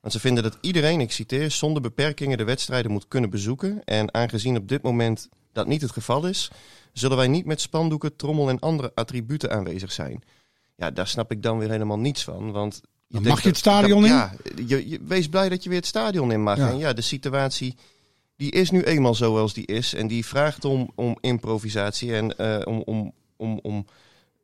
Want 0.00 0.12
ze 0.14 0.20
vinden 0.20 0.42
dat 0.42 0.58
iedereen, 0.60 1.00
ik 1.00 1.12
citeer, 1.12 1.50
zonder 1.50 1.82
beperkingen 1.82 2.38
de 2.38 2.44
wedstrijden 2.44 2.90
moet 2.90 3.08
kunnen 3.08 3.30
bezoeken. 3.30 3.84
En 3.84 4.14
aangezien 4.14 4.56
op 4.56 4.68
dit 4.68 4.82
moment 4.82 5.28
dat 5.52 5.66
niet 5.66 5.82
het 5.82 5.90
geval 5.90 6.26
is, 6.26 6.50
zullen 6.92 7.16
wij 7.16 7.28
niet 7.28 7.44
met 7.44 7.60
spandoeken, 7.60 8.16
trommel 8.16 8.48
en 8.48 8.58
andere 8.58 8.92
attributen 8.94 9.50
aanwezig 9.50 9.92
zijn. 9.92 10.22
Ja, 10.76 10.90
daar 10.90 11.06
snap 11.06 11.30
ik 11.30 11.42
dan 11.42 11.58
weer 11.58 11.70
helemaal 11.70 11.98
niets 11.98 12.24
van. 12.24 12.52
Want 12.52 12.80
je 13.06 13.20
mag 13.20 13.42
je 13.42 13.48
het 13.48 13.56
stadion 13.56 14.02
dat- 14.02 14.10
in? 14.10 14.16
Ja, 14.16 14.32
je, 14.66 14.88
je- 14.88 15.00
wees 15.06 15.28
blij 15.28 15.48
dat 15.48 15.62
je 15.62 15.68
weer 15.68 15.78
het 15.78 15.86
stadion 15.86 16.32
in 16.32 16.42
mag. 16.42 16.56
Ja. 16.56 16.70
En 16.70 16.78
ja, 16.78 16.92
de 16.92 17.02
situatie 17.02 17.74
die 18.36 18.50
is 18.50 18.70
nu 18.70 18.82
eenmaal 18.82 19.14
zoals 19.14 19.54
die 19.54 19.66
is. 19.66 19.94
En 19.94 20.06
die 20.06 20.26
vraagt 20.26 20.64
om, 20.64 20.90
om 20.94 21.16
improvisatie 21.20 22.14
en 22.14 22.36
eh, 22.38 22.60
om, 22.64 22.82
om, 22.84 23.12
om, 23.36 23.58
om 23.62 23.86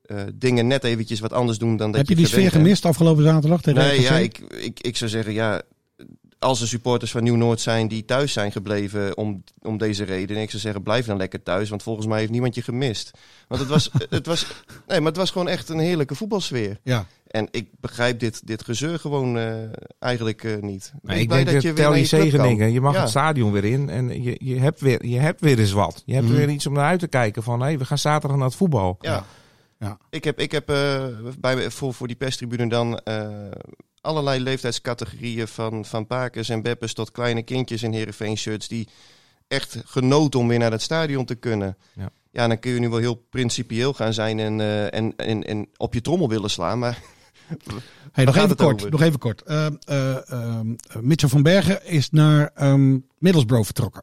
eh, 0.02 0.22
dingen 0.34 0.66
net 0.66 0.84
eventjes 0.84 1.20
wat 1.20 1.32
anders 1.32 1.58
doen 1.58 1.76
dan 1.76 1.90
dat 1.90 2.00
Heb 2.00 2.08
je 2.08 2.14
die 2.14 2.26
sfeer 2.26 2.50
gemist 2.50 2.84
afgelopen 2.84 3.24
zaterdag 3.24 3.60
tegen 3.62 3.82
Nee, 3.82 4.00
ja, 4.00 4.18
ik, 4.18 4.38
ik, 4.38 4.80
ik 4.80 4.96
zou 4.96 5.10
zeggen, 5.10 5.32
ja, 5.32 5.62
als 6.38 6.60
er 6.60 6.68
supporters 6.68 7.10
van 7.10 7.22
Nieuw-Noord 7.22 7.60
zijn 7.60 7.88
die 7.88 8.04
thuis 8.04 8.32
zijn 8.32 8.52
gebleven 8.52 9.16
om, 9.16 9.44
om 9.62 9.78
deze 9.78 10.04
reden. 10.04 10.36
En 10.36 10.42
ik 10.42 10.50
zou 10.50 10.62
zeggen, 10.62 10.82
blijf 10.82 11.06
dan 11.06 11.16
lekker 11.16 11.42
thuis, 11.42 11.68
want 11.68 11.82
volgens 11.82 12.06
mij 12.06 12.18
heeft 12.18 12.30
niemand 12.30 12.54
je 12.54 12.62
gemist. 12.62 13.10
Want 13.48 13.60
het 13.60 13.70
was, 13.70 13.90
het 14.10 14.26
was, 14.26 14.46
nee, 14.86 14.98
maar 14.98 15.08
het 15.08 15.16
was 15.16 15.30
gewoon 15.30 15.48
echt 15.48 15.68
een 15.68 15.78
heerlijke 15.78 16.14
voetbalsfeer. 16.14 16.78
Ja. 16.82 17.06
En 17.26 17.48
ik 17.50 17.68
begrijp 17.80 18.20
dit, 18.20 18.46
dit 18.46 18.64
gezeur 18.64 18.98
gewoon 18.98 19.38
eh, 19.38 19.52
eigenlijk 19.98 20.44
eh, 20.44 20.56
niet. 20.56 20.92
Nee, 21.02 21.12
Wees 21.14 21.20
ik 21.22 21.28
blij 21.28 21.44
denk 21.44 21.54
dat 21.54 21.62
weer 21.64 21.74
tel 21.74 21.94
je 21.94 22.04
zegeningen. 22.04 22.72
Je 22.72 22.80
mag 22.80 22.94
Ja. 22.94 23.00
het 23.00 23.08
stadion 23.10 23.52
weer 23.52 23.64
in 23.64 23.88
en 23.90 24.22
je, 24.22 24.36
je, 24.44 24.58
hebt 24.58 24.80
weer, 24.80 25.06
je 25.06 25.18
hebt 25.18 25.40
weer 25.40 25.58
eens 25.58 25.72
wat. 25.72 26.02
Je 26.06 26.14
hebt 26.14 26.26
Mhm. 26.26 26.36
weer 26.36 26.48
iets 26.50 26.66
om 26.66 26.72
naar 26.72 26.84
uit 26.84 27.00
te 27.00 27.08
kijken 27.08 27.42
van 27.42 27.60
hé, 27.62 27.76
we 27.76 27.84
gaan 27.84 27.98
zaterdag 27.98 28.36
naar 28.38 28.46
het 28.46 28.56
voetbal. 28.56 28.96
Ja. 29.00 29.24
Ja. 29.78 29.98
Ik 30.10 30.24
heb, 30.24 30.38
ik 30.40 30.52
heb 30.52 30.70
eh, 30.70 31.04
bij, 31.38 31.70
voor, 31.70 31.94
voor 31.94 32.06
die 32.06 32.16
perstribune 32.16 32.68
dan 32.68 33.00
allerlei 34.00 34.40
leeftijdscategorieën 34.40 35.48
van, 35.48 35.84
van 35.84 36.06
pakers 36.06 36.48
en 36.48 36.62
beppers 36.62 36.94
tot 36.94 37.10
kleine 37.12 37.42
kindjes 37.42 37.82
in 37.82 37.92
Heerenveen 37.92 38.36
shirts 38.38 38.68
die 38.68 38.88
echt 39.48 39.82
genoten 39.84 40.40
om 40.40 40.48
weer 40.48 40.58
naar 40.58 40.72
het 40.72 40.82
stadion 40.82 41.24
te 41.24 41.34
kunnen. 41.34 41.76
Ja. 41.94 42.10
Ja, 42.30 42.48
dan 42.48 42.58
kun 42.58 42.70
je 42.72 42.78
nu 42.80 42.88
wel 42.88 42.98
heel 42.98 43.26
principieel 43.30 43.92
gaan 43.92 44.12
zijn 44.12 44.38
en, 44.38 44.60
eh, 44.60 44.94
en, 44.94 45.16
en, 45.16 45.44
en 45.44 45.68
op 45.76 45.94
je 45.94 46.00
trommel 46.00 46.28
willen 46.28 46.50
slaan, 46.50 46.78
maar 46.78 46.98
Hey, 48.12 48.24
nog, 48.24 48.34
gaat 48.34 48.44
even 48.44 48.56
het 48.56 48.66
kort, 48.80 48.90
nog 48.90 49.02
even 49.02 49.18
kort. 49.18 49.42
Eh, 49.42 49.66
eh, 49.84 50.30
ehm, 50.30 50.74
Mitchell 51.00 51.28
van 51.28 51.42
Bergen 51.42 51.86
is 51.86 52.10
naar 52.10 52.50
ehm 52.54 52.98
Middlesbrough 53.18 53.64
vertrokken. 53.64 54.02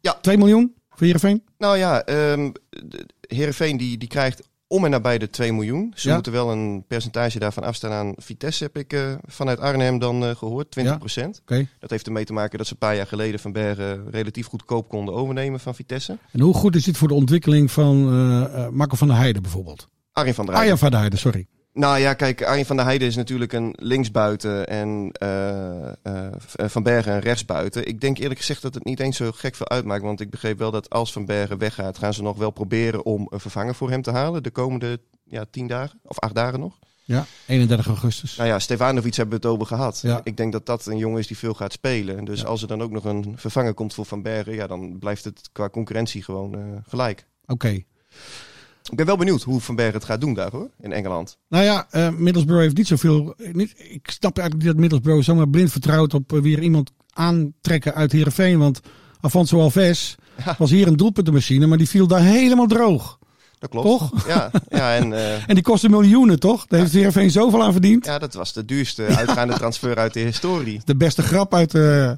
Ja. 0.00 0.12
2 0.20 0.36
miljoen 0.38 0.74
voor 0.90 1.02
Heerenveen? 1.04 1.44
Nou 1.58 1.76
ja, 1.76 2.02
ehm 2.04 2.50
de- 2.68 3.06
Heerenveen 3.20 3.76
die, 3.76 3.98
die 3.98 4.08
krijgt 4.08 4.48
om 4.68 4.84
en 4.84 4.90
nabij 4.90 5.18
de 5.18 5.30
2 5.30 5.52
miljoen. 5.52 5.92
Ze 5.94 6.08
Ja. 6.08 6.14
moeten 6.14 6.32
wel 6.32 6.50
een 6.52 6.84
percentage 6.88 7.38
daarvan 7.38 7.62
afstaan 7.64 7.92
aan 7.92 8.12
Vitesse, 8.16 8.64
heb 8.64 8.76
ik 8.76 8.92
eh, 8.92 9.12
vanuit 9.26 9.60
Arnhem 9.60 9.98
dan 9.98 10.24
eh, 10.24 10.36
gehoord, 10.36 10.70
20 10.70 10.98
procent. 10.98 11.42
Dat 11.78 11.90
heeft 11.90 12.06
ermee 12.06 12.24
te 12.24 12.32
maken 12.32 12.58
dat 12.58 12.66
ze 12.66 12.72
een 12.72 12.78
paar 12.78 12.96
jaar 12.96 13.06
geleden 13.06 13.40
Van 13.40 13.52
Bergen 13.52 14.10
relatief 14.10 14.46
goedkoop 14.46 14.88
konden 14.88 15.14
overnemen 15.14 15.60
van 15.60 15.74
Vitesse. 15.74 16.18
En 16.32 16.40
hoe 16.40 16.54
goed 16.54 16.74
is 16.76 16.84
dit 16.84 16.96
voor 16.96 17.08
de 17.08 17.14
ontwikkeling 17.14 17.70
van 17.70 18.08
eh 18.12 18.64
eh, 18.64 18.68
Marco 18.70 18.96
van 18.96 19.08
der 19.08 19.16
Heijden 19.16 19.42
bijvoorbeeld? 19.42 19.88
Arjen 20.12 20.34
van 20.34 20.46
der 20.46 20.54
Heijden. 20.54 20.72
Arjan 20.74 20.78
van 20.78 20.90
der 20.90 20.98
Heijden, 20.98 21.18
sorry. 21.18 21.46
Nou 21.76 21.98
ja, 21.98 22.14
kijk, 22.14 22.42
Arjen 22.44 22.66
van 22.66 22.76
der 22.76 22.84
Heijden 22.84 23.08
is 23.08 23.16
natuurlijk 23.16 23.52
een 23.52 23.74
linksbuiten 23.78 24.68
en 24.68 25.10
eh, 25.12 25.86
eh, 25.86 26.32
Van 26.56 26.82
Bergen 26.82 27.12
een 27.12 27.20
rechtsbuiten. 27.20 27.88
Ik 27.88 28.00
denk 28.00 28.18
eerlijk 28.18 28.38
gezegd 28.40 28.62
dat 28.62 28.74
het 28.74 28.84
niet 28.84 29.00
eens 29.00 29.16
zo 29.16 29.32
gek 29.32 29.54
veel 29.54 29.68
uitmaakt. 29.68 30.02
Want 30.02 30.20
ik 30.20 30.30
begreep 30.30 30.58
wel 30.58 30.70
dat 30.70 30.90
als 30.90 31.12
Van 31.12 31.24
Bergen 31.24 31.58
weggaat, 31.58 31.98
gaan 31.98 32.14
ze 32.14 32.22
nog 32.22 32.36
wel 32.36 32.50
proberen 32.50 33.04
om 33.04 33.26
een 33.30 33.40
vervanger 33.40 33.74
voor 33.74 33.90
hem 33.90 34.02
te 34.02 34.10
halen. 34.10 34.42
De 34.42 34.50
komende 34.50 35.00
ja, 35.24 35.44
tien 35.50 35.66
dagen 35.66 36.00
of 36.02 36.18
acht 36.18 36.34
dagen 36.34 36.60
nog. 36.60 36.78
Ja, 37.04 37.26
31 37.46 37.86
augustus. 37.86 38.36
Nou 38.36 38.48
ja, 38.48 38.58
Stefanovic 38.58 39.14
hebben 39.14 39.40
we 39.40 39.46
het 39.46 39.54
over 39.54 39.66
gehad. 39.66 40.00
Ja. 40.02 40.20
Ik 40.24 40.36
denk 40.36 40.52
dat 40.52 40.66
dat 40.66 40.86
een 40.86 40.98
jongen 40.98 41.18
is 41.18 41.26
die 41.26 41.38
veel 41.38 41.54
gaat 41.54 41.72
spelen. 41.72 42.24
Dus 42.24 42.40
Ja. 42.40 42.46
als 42.46 42.62
er 42.62 42.68
dan 42.68 42.82
ook 42.82 42.90
nog 42.90 43.04
een 43.04 43.34
vervanger 43.36 43.74
komt 43.74 43.94
voor 43.94 44.06
Van 44.06 44.22
Bergen, 44.22 44.54
ja, 44.54 44.66
dan 44.66 44.98
blijft 44.98 45.24
het 45.24 45.48
qua 45.52 45.68
concurrentie 45.68 46.22
gewoon 46.22 46.54
eh, 46.54 46.60
gelijk. 46.88 47.26
Oké. 47.46 47.82
Ik 48.90 48.96
ben 48.96 49.06
wel 49.06 49.16
benieuwd 49.16 49.42
hoe 49.42 49.60
Van 49.60 49.74
Bergen 49.74 49.94
het 49.94 50.04
gaat 50.04 50.20
doen 50.20 50.34
daar 50.34 50.50
hoor, 50.50 50.70
in 50.80 50.92
Engeland. 50.92 51.38
Nou 51.48 51.64
ja, 51.64 51.86
eh, 51.90 52.10
Middlesbrough 52.10 52.62
heeft 52.62 52.76
niet 52.76 52.86
zoveel. 52.86 53.34
Niet, 53.52 53.74
ik 53.76 54.10
snap 54.10 54.38
eigenlijk 54.38 54.54
niet 54.54 54.72
dat 54.72 54.80
Middlesbrough 54.80 55.24
zomaar 55.24 55.48
blind 55.48 55.72
vertrouwt 55.72 56.14
op 56.14 56.32
eh, 56.32 56.40
weer 56.40 56.62
iemand 56.62 56.92
aantrekken 57.12 57.94
uit 57.94 58.12
Heerenveen. 58.12 58.58
Want 58.58 58.80
Afonso 59.20 59.60
Alves 59.60 60.14
was 60.58 60.70
hier 60.70 60.86
een 60.86 60.96
doelpuntenmachine, 60.96 61.66
maar 61.66 61.78
die 61.78 61.88
viel 61.88 62.06
daar 62.06 62.22
helemaal 62.22 62.66
droog. 62.66 63.18
Dat 63.58 63.70
klopt. 63.70 63.86
Toch? 63.86 64.26
Ja, 64.26 64.50
ja 64.68 64.94
en 64.96 65.12
eh, 65.12 65.34
En 65.48 65.54
die 65.54 65.62
kostte 65.62 65.88
miljoenen, 65.88 66.40
toch? 66.40 66.66
Daar 66.66 66.80
heeft 66.80 66.92
Heerenveen 66.92 67.30
zoveel 67.30 67.62
aan 67.62 67.72
verdiend. 67.72 68.04
ja, 68.04 68.18
dat 68.18 68.34
was 68.34 68.52
de 68.52 68.64
duurste 68.64 69.02
uitgaande 69.04 69.54
transfer 69.54 69.96
uit 69.96 70.12
de 70.14 70.20
historie. 70.20 70.80
De 70.84 70.96
beste 70.96 71.22
grap 71.22 71.54
uit... 71.54 71.74
eh, 71.74 72.10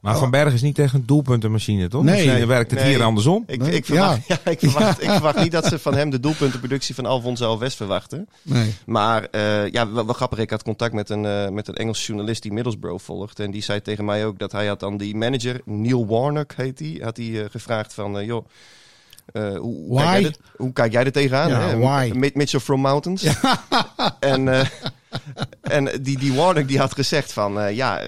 Maar 0.00 0.18
Van 0.18 0.30
Berg 0.30 0.52
is 0.54 0.62
niet 0.62 0.78
echt 0.78 0.94
een 0.94 1.06
doelpuntenmachine, 1.06 1.88
toch? 1.88 2.02
Nee. 2.02 2.24
Misschien 2.26 2.46
werkt 2.46 2.70
het 2.70 2.80
Nee. 2.80 2.94
hier 2.94 3.02
andersom. 3.02 3.44
Ik, 3.46 3.60
Nee, 3.60 3.72
ik, 3.74 3.84
verwacht, 3.84 4.26
ja. 4.26 4.38
ik, 4.50 4.58
verwacht, 4.58 5.02
ik 5.02 5.10
verwacht 5.10 5.38
niet 5.42 5.52
dat 5.52 5.66
ze 5.66 5.78
van 5.78 5.94
hem 5.94 6.10
de 6.10 6.20
doelpuntenproductie 6.20 6.94
van 6.94 7.06
Alfonso 7.06 7.46
Alves 7.46 7.74
verwachten. 7.74 8.28
nee. 8.42 8.74
Maar 8.86 9.24
eh, 9.30 9.68
ja, 9.70 9.92
wel, 9.92 10.04
wel 10.04 10.14
grappig. 10.14 10.38
Ik 10.38 10.50
had 10.50 10.62
contact 10.62 10.92
met 10.94 11.10
een, 11.10 11.24
eh, 11.24 11.48
met 11.48 11.68
een 11.68 11.74
Engelse 11.76 12.06
journalist 12.06 12.42
die 12.42 12.52
Middlesbrough 12.52 13.04
volgt. 13.04 13.40
En 13.40 13.50
die 13.50 13.62
zei 13.62 13.82
tegen 13.82 14.04
mij 14.04 14.26
ook 14.26 14.38
dat 14.38 14.52
hij 14.52 14.66
had 14.66 14.80
dan 14.80 14.96
die 14.96 15.16
manager, 15.16 15.60
Neil 15.64 16.06
Warnock 16.06 16.52
heet 16.56 16.78
die, 16.78 17.02
had 17.04 17.16
hij 17.16 17.46
gevraagd 17.50 17.94
van, 17.94 18.24
joh, 18.24 18.46
eh, 19.32 19.56
hoe, 19.56 19.96
kijk 19.96 20.10
jij 20.20 20.24
er, 20.24 20.36
hoe 20.56 20.72
kijk 20.72 20.92
jij 20.92 21.04
er 21.04 21.12
tegenaan? 21.12 21.48
Ja, 21.48 21.60
hè? 21.68 21.76
why? 21.78 22.12
Mi- 22.14 22.30
Mitchell 22.34 22.60
from 22.60 22.80
Mountains. 22.80 23.22
en 24.20 24.48
eh, 24.48 24.66
en 25.60 26.02
die, 26.02 26.18
die 26.18 26.32
Warnock 26.32 26.68
die 26.68 26.78
had 26.78 26.94
gezegd 26.94 27.32
van, 27.32 27.60
eh, 27.60 27.76
ja, 27.76 28.02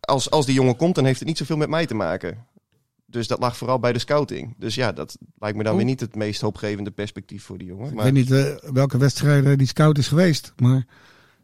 als, 0.00 0.30
als 0.30 0.46
die 0.46 0.54
jongen 0.54 0.76
komt, 0.76 0.94
dan 0.94 1.04
heeft 1.04 1.18
het 1.18 1.28
niet 1.28 1.38
zoveel 1.38 1.56
met 1.56 1.68
mij 1.68 1.86
te 1.86 1.94
maken. 1.94 2.46
Dus 3.06 3.26
dat 3.26 3.38
lag 3.38 3.56
vooral 3.56 3.78
bij 3.78 3.92
de 3.92 3.98
scouting. 3.98 4.54
Dus 4.58 4.74
ja, 4.74 4.92
dat 4.92 5.16
lijkt 5.38 5.56
me 5.56 5.62
dan 5.62 5.72
Oh. 5.72 5.78
weer 5.78 5.88
niet 5.88 6.00
het 6.00 6.14
meest 6.14 6.40
hoopgevende 6.40 6.90
perspectief 6.90 7.44
voor 7.44 7.58
die 7.58 7.66
jongen. 7.66 7.88
Ik 7.88 7.94
Maar... 7.94 8.04
weet 8.04 8.12
niet 8.12 8.56
welke 8.72 8.98
wedstrijden 8.98 9.58
die 9.58 9.66
scout 9.66 9.98
is 9.98 10.08
geweest. 10.08 10.52
Maar 10.56 10.86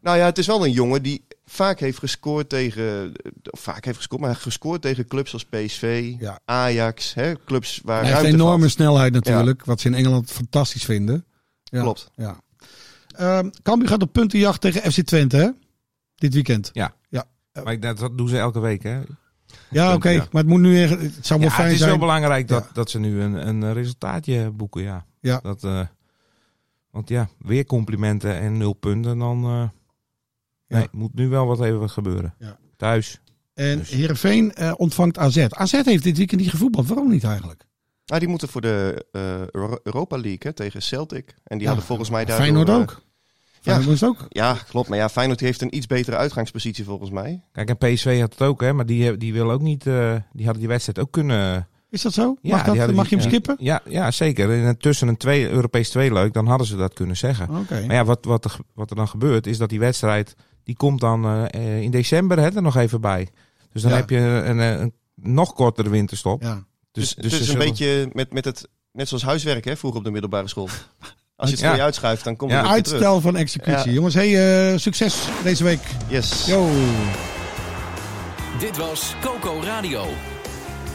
Nou 0.01 0.17
ja, 0.17 0.25
het 0.25 0.37
is 0.37 0.47
wel 0.47 0.65
een 0.65 0.71
jongen 0.71 1.03
die 1.03 1.25
vaak 1.45 1.79
heeft 1.79 1.99
gescoord 1.99 2.49
tegen, 2.49 3.11
of 3.49 3.59
vaak 3.59 3.85
heeft 3.85 3.97
gescoord, 3.97 4.21
maar 4.21 4.35
gescoord 4.35 4.81
tegen 4.81 5.07
clubs 5.07 5.33
als 5.33 5.45
PSV, 5.45 6.13
Ja. 6.19 6.39
Ajax, 6.45 7.13
hè, 7.13 7.33
clubs 7.45 7.81
waar 7.83 8.01
Hij 8.03 8.11
heeft 8.13 8.33
enorme 8.33 8.59
valt. 8.59 8.71
snelheid 8.71 9.13
natuurlijk, 9.13 9.65
wat 9.65 9.79
ze 9.79 9.87
in 9.87 9.93
Engeland 9.93 10.31
fantastisch 10.31 10.83
vinden. 10.85 11.25
Ja. 11.63 11.81
Klopt. 11.81 12.11
Ja. 12.15 12.39
Ehm 13.15 13.49
Cambuur 13.63 13.87
gaat 13.87 14.01
op 14.01 14.11
puntenjacht 14.13 14.61
tegen 14.61 14.91
FC 14.91 15.01
Twente, 15.01 15.37
hè? 15.37 15.49
Dit 16.15 16.33
weekend. 16.33 16.71
Maar 17.63 17.73
ik, 17.73 17.81
dat, 17.81 17.97
dat 17.97 18.17
doen 18.17 18.27
ze 18.29 18.37
elke 18.37 18.59
week, 18.59 18.83
hè? 18.83 18.99
Ja, 19.69 19.93
oké. 19.93 20.09
Ja. 20.09 20.27
Maar 20.31 20.41
het 20.41 20.51
moet 20.51 20.59
nu 20.59 20.81
echt, 20.81 21.01
het 21.01 21.25
zou 21.25 21.39
wel 21.39 21.49
Ja, 21.49 21.55
fijn 21.55 21.65
het 21.67 21.73
is 21.75 21.79
zijn. 21.79 21.89
wel 21.91 21.99
belangrijk 21.99 22.47
dat, 22.47 22.63
Ja. 22.63 22.69
dat 22.73 22.89
ze 22.89 22.99
nu 22.99 23.21
een, 23.21 23.47
een 23.47 23.73
resultaatje 23.73 24.51
boeken, 24.51 24.81
ja. 24.81 25.05
Ja. 25.19 25.39
Dat, 25.43 25.63
eh, 25.63 25.81
want 26.91 27.09
ja, 27.09 27.29
weer 27.39 27.65
complimenten 27.65 28.33
en 28.39 28.57
nul 28.57 28.73
punten, 28.73 29.17
dan 29.17 29.71
eh, 30.67 30.77
Ja. 30.77 30.77
nee, 30.77 30.87
moet 30.91 31.13
nu 31.15 31.27
wel 31.27 31.45
wat 31.45 31.61
even 31.61 31.89
gebeuren. 31.89 32.33
Ja. 32.39 32.57
Thuis. 32.77 33.19
En 33.53 33.77
Dus- 33.77 33.89
Heerenveen 33.89 34.53
eh, 34.53 34.71
ontvangt 34.77 35.17
AZ. 35.17 35.45
AZ 35.49 35.71
heeft 35.71 36.03
dit 36.03 36.17
weekend 36.17 36.41
niet 36.41 36.49
gevoetbald. 36.49 36.87
Waarom 36.87 37.09
niet 37.09 37.23
eigenlijk? 37.23 37.63
Ah, 38.05 38.19
die 38.19 38.27
moeten 38.27 38.47
voor 38.47 38.61
de 38.61 39.05
eh, 39.11 39.21
Euro- 39.51 39.79
Europa 39.83 40.15
League 40.15 40.37
hè, 40.39 40.53
tegen 40.53 40.81
Celtic. 40.81 41.27
En 41.43 41.57
die 41.57 41.59
Ja, 41.61 41.67
hadden 41.67 41.85
volgens 41.85 42.09
mij 42.09 42.25
daardoor... 42.25 42.45
Feyenoord 42.45 42.69
eh, 42.69 42.75
ook. 42.75 43.01
Feyenoord 43.61 43.87
moest 43.89 44.03
ook. 44.03 44.25
Ja, 44.29 44.57
klopt. 44.69 44.89
Maar 44.89 44.97
ja, 44.97 45.09
Feyenoord 45.09 45.39
heeft 45.39 45.61
een 45.61 45.75
iets 45.75 45.87
betere 45.87 46.15
uitgangspositie 46.17 46.83
volgens 46.85 47.09
mij. 47.09 47.43
Kijk, 47.51 47.69
en 47.69 47.77
PSV 47.77 48.19
had 48.19 48.31
het 48.31 48.41
ook, 48.41 48.61
hè, 48.61 48.73
maar 48.73 48.85
die, 48.85 49.17
die 49.17 49.33
wil 49.33 49.51
ook 49.51 49.61
niet, 49.61 49.87
eh, 49.87 50.15
die 50.31 50.43
hadden 50.43 50.59
die 50.59 50.67
wedstrijd 50.67 50.99
ook 50.99 51.11
kunnen... 51.11 51.67
Is 51.89 52.01
dat 52.01 52.13
zo? 52.13 52.37
Ja, 52.41 52.55
mag, 52.55 52.65
die 52.65 52.75
dat, 52.79 52.93
mag 52.93 53.09
je 53.09 53.15
hem 53.15 53.25
skippen? 53.25 53.55
Ja, 53.59 53.81
ja 53.89 54.11
zeker. 54.11 54.51
In 54.51 54.63
een- 54.63 54.77
tussen 54.77 55.07
een 55.07 55.17
twee, 55.17 55.49
Europees 55.49 55.89
tweeluik, 55.89 56.33
dan 56.33 56.47
hadden 56.47 56.67
ze 56.67 56.75
dat 56.75 56.93
kunnen 56.93 57.17
zeggen. 57.17 57.51
Maar 57.69 57.93
ja, 57.95 58.05
wat, 58.05 58.25
wat, 58.25 58.45
er, 58.45 58.57
wat 58.73 58.89
er 58.89 58.95
dan 58.95 59.07
gebeurt, 59.07 59.47
is 59.47 59.57
dat 59.57 59.69
die 59.69 59.79
wedstrijd, 59.79 60.35
die 60.65 60.75
komt 60.75 60.99
dan 60.99 61.25
eh, 61.25 61.43
eh, 61.53 61.81
in 61.81 61.91
december 61.91 62.39
hè, 62.39 62.55
er 62.55 62.61
nog 62.61 62.75
even 62.77 63.01
bij. 63.01 63.27
Dus 63.73 63.81
dan 63.81 63.91
Ja. 63.91 63.97
heb 63.97 64.09
je 64.09 64.17
een, 64.17 64.57
een, 64.57 64.81
een 64.81 64.93
nog 65.15 65.53
kortere 65.53 65.89
winterstop. 65.89 66.41
Ja. 66.41 66.63
Dus, 66.91 67.13
dus 67.15 67.23
het 67.23 67.33
ze 67.33 67.39
is 67.39 67.49
een 67.49 67.57
beetje 67.57 68.09
met, 68.13 68.33
met 68.33 68.45
het... 68.45 68.67
Net 68.91 69.07
zoals 69.07 69.23
huiswerk 69.23 69.65
hè, 69.65 69.77
vroeger 69.77 69.99
op 69.99 70.05
de 70.05 70.11
middelbare 70.11 70.47
school. 70.47 70.69
Als 71.35 71.49
je 71.49 71.55
het 71.55 71.63
Ja. 71.63 71.67
voor 71.69 71.77
je 71.77 71.83
uitschuift, 71.83 72.23
dan 72.23 72.35
komt 72.35 72.51
Ja. 72.51 72.57
het 72.57 72.65
weer 72.73 72.81
terug. 72.83 72.91
Uitstel 73.01 73.21
van 73.21 73.35
executie. 73.35 73.87
Ja. 73.89 73.91
Jongens, 73.95 74.13
hey, 74.13 74.71
eh, 74.71 74.77
succes 74.79 75.27
deze 75.43 75.63
week. 75.63 75.79
Yes. 76.07 76.45
Yo. 76.45 76.69
Dit 78.59 78.77
was 78.77 79.15
Coco 79.21 79.59
Radio. 79.63 80.05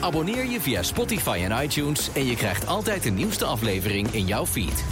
Abonneer 0.01 0.47
je 0.47 0.61
via 0.61 0.83
Spotify 0.83 1.41
en 1.49 1.63
iTunes 1.65 2.09
en 2.13 2.27
je 2.27 2.35
krijgt 2.37 2.67
altijd 2.67 3.03
de 3.03 3.11
nieuwste 3.11 3.45
aflevering 3.45 4.09
in 4.13 4.27
jouw 4.27 4.47
feed. 4.47 4.85